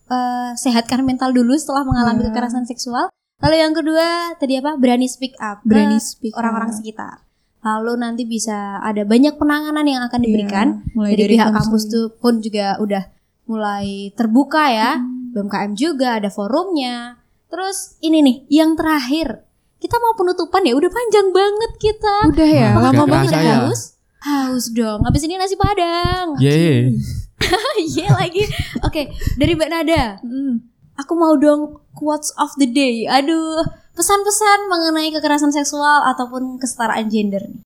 eh, 0.06 0.51
sehatkan 0.54 1.01
mental 1.01 1.32
dulu 1.32 1.51
setelah 1.54 1.82
mengalami 1.82 2.21
Iya. 2.21 2.30
kekerasan 2.30 2.63
seksual. 2.63 3.10
Lalu 3.38 3.56
yang 3.58 3.73
kedua 3.73 4.06
tadi 4.34 4.56
apa? 4.56 4.75
Berani 4.75 5.06
speak 5.06 5.34
up. 5.38 5.60
ke 5.60 5.67
berani 5.67 5.97
speak 5.97 6.32
orang-orang 6.34 6.69
up. 6.69 6.78
sekitar. 6.78 7.15
Lalu 7.60 7.93
nanti 7.97 8.23
bisa 8.23 8.54
ada 8.80 9.01
banyak 9.01 9.34
penanganan 9.34 9.82
yang 9.84 10.01
akan 10.04 10.19
diberikan 10.19 10.67
Iya, 10.80 10.93
mulai 10.93 11.12
dari, 11.12 11.34
pihak 11.34 11.41
konseling. 11.43 11.58
kampus 11.60 11.84
tuh 11.89 12.06
pun 12.15 12.34
juga 12.38 12.78
udah 12.78 13.04
mulai 13.43 13.88
terbuka 14.12 14.63
ya. 14.67 14.91
Hmm. 14.95 15.34
BMKM 15.34 15.71
juga 15.73 16.15
ada 16.15 16.30
forumnya. 16.30 17.17
Terus 17.47 17.97
ini 17.99 18.21
nih 18.21 18.38
yang 18.54 18.73
terakhir. 18.73 19.41
Kita 19.75 19.97
mau 19.97 20.13
penutupan 20.13 20.62
ya 20.62 20.73
udah 20.73 20.88
panjang 20.88 21.28
banget 21.30 21.71
kita. 21.75 22.15
udah 22.28 22.45
ya 22.47 22.69
lama 22.73 22.93
Gak 22.95 23.10
banget 23.10 23.32
ya. 23.34 23.56
haus? 23.65 23.94
Haus 24.25 24.73
dong. 24.73 25.05
Habis 25.05 25.21
ini 25.23 25.38
nasi 25.38 25.53
padang. 25.55 26.33
Yeay. 26.38 26.97
Iya 27.75 28.15
lagi. 28.15 28.41
Oke, 28.81 29.11
dari 29.35 29.53
Mbak 29.53 29.69
Nada. 29.69 30.17
Hmm. 30.23 30.65
Aku 30.95 31.13
mau 31.13 31.35
dong 31.35 31.83
quotes 31.93 32.31
of 32.35 32.49
the 32.55 32.65
day. 32.65 33.03
Aduh, 33.05 33.61
pesan-pesan 33.93 34.65
mengenai 34.65 35.11
kekerasan 35.11 35.51
seksual 35.51 36.07
ataupun 36.07 36.57
kesetaraan 36.57 37.05
gender 37.05 37.43
nih. 37.43 37.61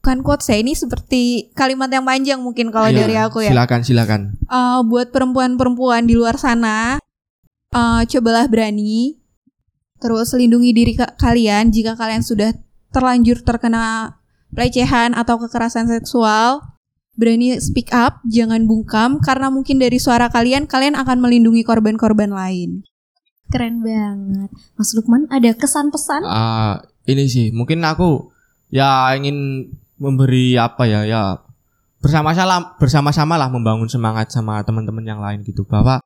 Bukan 0.00 0.24
quotes 0.24 0.48
ya 0.48 0.56
ini 0.56 0.72
seperti 0.72 1.52
kalimat 1.52 1.92
yang 1.92 2.08
panjang 2.08 2.40
mungkin 2.40 2.72
kalau 2.72 2.88
Iya, 2.88 3.04
dari 3.04 3.16
aku 3.20 3.44
ya 3.44 3.52
Silakan 3.52 3.80
silakan. 3.84 4.20
Eh, 4.40 4.80
buat 4.82 5.12
perempuan-perempuan 5.12 6.08
di 6.08 6.16
luar 6.16 6.40
sana, 6.40 6.96
eh, 7.70 8.02
cobalah 8.08 8.48
berani. 8.48 9.20
Terus 10.00 10.32
lindungi 10.32 10.72
diri 10.72 10.96
ka- 10.96 11.12
kalian 11.14 11.68
jika 11.68 11.92
kalian 11.92 12.24
sudah 12.24 12.56
terlanjur 12.88 13.44
terkena 13.44 14.16
pelecehan 14.54 15.14
atau 15.14 15.38
kekerasan 15.40 15.90
seksual. 15.90 16.62
Berani 17.18 17.60
speak 17.60 17.92
up, 17.92 18.24
jangan 18.24 18.64
bungkam 18.64 19.20
karena 19.20 19.52
mungkin 19.52 19.76
dari 19.76 20.00
suara 20.00 20.32
kalian 20.32 20.64
kalian 20.64 20.96
akan 20.96 21.20
melindungi 21.20 21.66
korban-korban 21.66 22.32
lain. 22.32 22.80
Keren 23.50 23.82
banget. 23.82 24.48
Mas 24.78 24.94
Lukman 24.94 25.26
ada 25.28 25.50
kesan 25.52 25.92
pesan? 25.92 26.22
Ah, 26.24 26.80
ini 27.04 27.26
sih 27.26 27.50
mungkin 27.50 27.82
aku 27.82 28.30
ya 28.70 29.12
ingin 29.18 29.68
memberi 30.00 30.56
apa 30.56 30.86
ya 30.86 31.04
ya 31.04 31.22
bersama-sama 32.00 32.78
bersama-sama 32.80 33.36
lah 33.36 33.52
membangun 33.52 33.90
semangat 33.90 34.32
sama 34.32 34.64
teman-teman 34.64 35.04
yang 35.04 35.20
lain 35.20 35.44
gitu 35.44 35.68
bahwa 35.68 36.00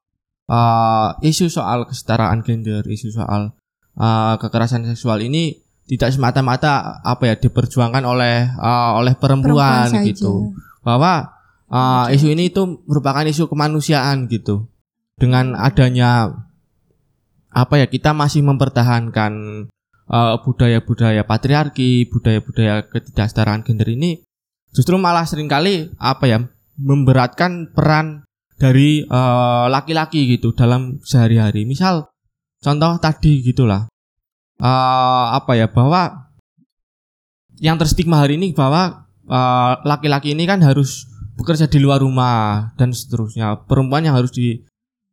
uh, 0.51 1.15
isu 1.23 1.47
soal 1.47 1.87
kesetaraan 1.87 2.43
gender, 2.43 2.83
isu 2.83 3.15
soal 3.15 3.55
uh, 3.95 4.35
kekerasan 4.43 4.83
seksual 4.91 5.23
ini 5.23 5.64
tidak 5.85 6.17
semata-mata 6.17 7.01
apa 7.05 7.29
ya 7.29 7.35
diperjuangkan 7.37 8.05
oleh 8.09 8.49
uh, 8.57 8.97
oleh 8.97 9.13
perempuan, 9.17 9.89
Perempuan 9.93 10.01
saja. 10.01 10.09
gitu 10.09 10.57
bahwa 10.81 11.37
uh, 11.69 12.09
isu 12.09 12.33
ini 12.33 12.49
itu 12.49 12.81
merupakan 12.89 13.25
isu 13.25 13.49
kemanusiaan 13.49 14.25
gitu. 14.33 14.69
Dengan 15.15 15.55
adanya 15.55 16.35
apa 17.55 17.75
ya 17.79 17.87
kita 17.87 18.11
masih 18.11 18.43
mempertahankan 18.43 19.33
uh, 20.11 20.35
budaya-budaya 20.43 21.23
patriarki 21.23 22.11
budaya-budaya 22.11 22.91
ketidaksetaraan 22.91 23.63
gender 23.63 23.87
ini 23.95 24.27
justru 24.75 24.99
malah 24.99 25.23
sering 25.23 25.47
kali 25.47 25.95
apa 26.03 26.25
ya 26.27 26.39
memberatkan 26.75 27.71
peran 27.71 28.27
dari 28.59 29.07
uh, 29.07 29.71
laki-laki 29.71 30.27
gitu 30.35 30.51
dalam 30.51 30.99
sehari-hari. 31.07 31.63
Misal 31.63 32.11
contoh 32.59 32.99
tadi 32.99 33.39
gitulah 33.45 33.87
uh, 34.61 35.27
apa 35.35 35.59
ya 35.59 35.67
bahwa 35.71 36.31
yang 37.63 37.79
terstigma 37.79 38.23
hari 38.23 38.37
ini 38.37 38.53
bahwa 38.53 39.07
uh, 39.31 39.73
laki-laki 39.87 40.35
ini 40.35 40.45
kan 40.45 40.61
harus 40.63 41.07
bekerja 41.35 41.67
di 41.67 41.79
luar 41.83 42.03
rumah 42.03 42.75
dan 42.79 42.95
seterusnya. 42.95 43.67
Perempuan 43.67 44.07
yang 44.07 44.19
harus 44.19 44.31
di 44.35 44.63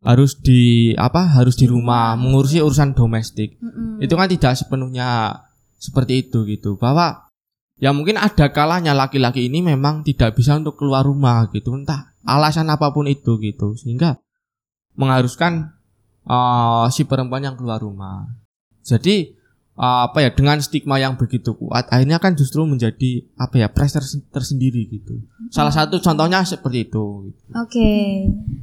harus 0.02 0.34
di 0.42 0.92
apa 0.98 1.30
harus 1.38 1.54
di 1.54 1.70
rumah 1.70 2.18
mengurusi 2.18 2.58
urusan 2.58 2.98
domestik. 2.98 3.62
Mm-mm. 3.62 4.02
itu 4.02 4.14
kan 4.18 4.26
tidak 4.30 4.58
sepenuhnya 4.58 5.38
seperti 5.78 6.26
itu 6.26 6.46
gitu. 6.50 6.78
Bahwa 6.78 7.30
ya 7.78 7.94
mungkin 7.94 8.18
ada 8.18 8.50
kalanya 8.50 8.98
laki-laki 8.98 9.46
ini 9.50 9.62
memang 9.62 10.02
tidak 10.02 10.38
bisa 10.38 10.58
untuk 10.58 10.78
keluar 10.78 11.06
rumah 11.06 11.50
gitu. 11.54 11.74
Entah 11.78 12.18
alasan 12.26 12.70
apa 12.74 12.90
pun 12.90 13.06
itu 13.06 13.38
gitu. 13.38 13.78
Sehingga 13.78 14.18
mengharuskan 14.98 15.78
uh, 16.26 16.90
si 16.90 17.06
perempuan 17.06 17.46
yang 17.46 17.56
keluar 17.58 17.82
rumah 17.82 18.41
jadi 18.82 19.34
uh, 19.74 20.06
apa 20.06 20.22
ya 20.22 20.30
dengan 20.30 20.58
stigma 20.58 20.98
yang 20.98 21.16
begitu 21.16 21.54
kuat 21.54 21.88
akhirnya 21.88 22.18
kan 22.18 22.34
justru 22.34 22.62
menjadi 22.64 23.24
apa 23.36 23.56
ya 23.56 23.68
pressure 23.68 24.02
sen- 24.02 24.26
tersendiri 24.28 24.86
gitu 24.86 25.22
salah 25.50 25.72
satu 25.72 25.98
contohnya 25.98 26.42
seperti 26.42 26.86
itu 26.86 27.32
Oke. 27.52 27.92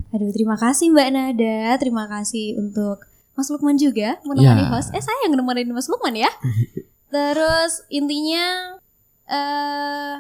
Aduh, 0.09 0.33
terima 0.33 0.57
kasih 0.57 0.89
Mbak 0.89 1.09
Nada. 1.13 1.77
Terima 1.77 2.09
kasih 2.09 2.57
untuk 2.57 3.05
Mas 3.37 3.53
Lukman 3.53 3.77
juga 3.77 4.17
menemani 4.25 4.65
Ya. 4.65 4.73
host. 4.73 4.89
Eh, 4.91 5.03
saya 5.05 5.29
yang 5.29 5.37
nemenin 5.37 5.69
Mas 5.69 5.85
Lukman 5.87 6.17
ya. 6.17 6.33
Terus 7.13 7.85
intinya 7.89 8.81
eh 9.29 10.15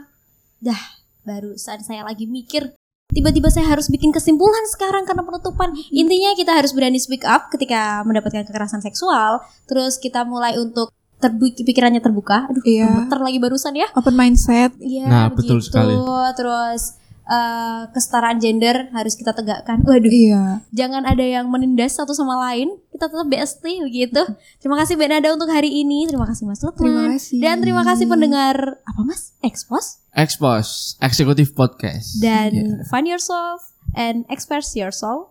dah 0.61 0.81
barusan 1.25 1.81
saya 1.81 2.05
lagi 2.05 2.29
mikir 2.29 2.77
tiba-tiba 3.19 3.51
saya 3.51 3.67
harus 3.67 3.91
bikin 3.91 4.15
kesimpulan 4.15 4.63
sekarang 4.71 5.03
karena 5.03 5.27
penutupan. 5.27 5.75
Intinya 5.91 6.39
kita 6.39 6.55
harus 6.55 6.71
berani 6.71 7.03
speak 7.03 7.27
up 7.27 7.51
ketika 7.51 8.07
mendapatkan 8.07 8.47
kekerasan 8.47 8.79
seksual. 8.79 9.43
Terus 9.67 9.99
kita 9.99 10.23
mulai 10.23 10.55
untuk 10.55 10.95
terbuka 11.19 11.67
pikirannya 11.67 11.99
terbuka. 11.99 12.47
Aduh, 12.47 12.63
Iya. 12.63 12.87
gemeter 12.87 13.19
lagi 13.19 13.39
barusan 13.43 13.75
ya. 13.75 13.91
Open 13.99 14.15
mindset. 14.15 14.71
Iya, 14.79 15.11
Nah, 15.11 15.27
betul 15.35 15.59
begitu. 15.59 15.75
sekali. 15.75 15.99
Terus 16.39 16.95
eh, 17.29 17.83
kesetaraan 17.93 18.41
gender 18.41 18.89
harus 18.91 19.13
kita 19.13 19.31
tegakkan. 19.31 19.85
Waduh, 19.85 20.09
Iya. 20.09 20.65
jangan 20.73 21.05
ada 21.05 21.21
yang 21.21 21.47
menindas 21.47 21.95
satu 21.95 22.11
sama 22.11 22.41
lain. 22.43 22.73
Kita 22.89 23.07
tetap 23.07 23.29
BST 23.29 23.65
begitu. 23.85 24.23
Terima 24.59 24.75
kasih 24.75 24.97
Mbak 24.97 25.09
Nada 25.09 25.29
untuk 25.31 25.47
hari 25.47 25.71
ini. 25.71 26.09
Terima 26.09 26.25
kasih 26.25 26.45
Mas 26.45 26.59
Lukman. 26.59 26.89
Terima 26.89 27.05
kasih. 27.15 27.39
Dan 27.39 27.57
terima 27.61 27.83
kasih 27.85 28.07
pendengar 28.07 28.57
apa 28.81 29.01
Mas? 29.05 29.37
Expos 29.39 30.01
expose 30.19 30.99
eksekutif 30.99 31.53
podcast 31.53 32.19
dan 32.19 32.51
Ya. 32.51 32.65
find 32.89 33.07
yourself 33.07 33.71
and 33.93 34.27
express 34.27 34.75
your 34.75 34.91
soul. 34.91 35.31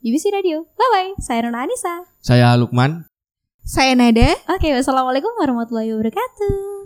UBC 0.00 0.30
Radio. 0.30 0.66
Bye 0.74 0.90
bye. 0.90 1.10
Saya 1.18 1.44
Nona 1.44 1.62
Anissa. 1.62 2.06
saya 2.18 2.54
Lukman 2.54 3.06
Saya 3.62 3.92
Nada. 3.92 4.32
Oke, 4.48 4.72
wassalamualaikum 4.72 5.28
warahmatullahi 5.36 5.92
wabarakatuh. 5.92 6.77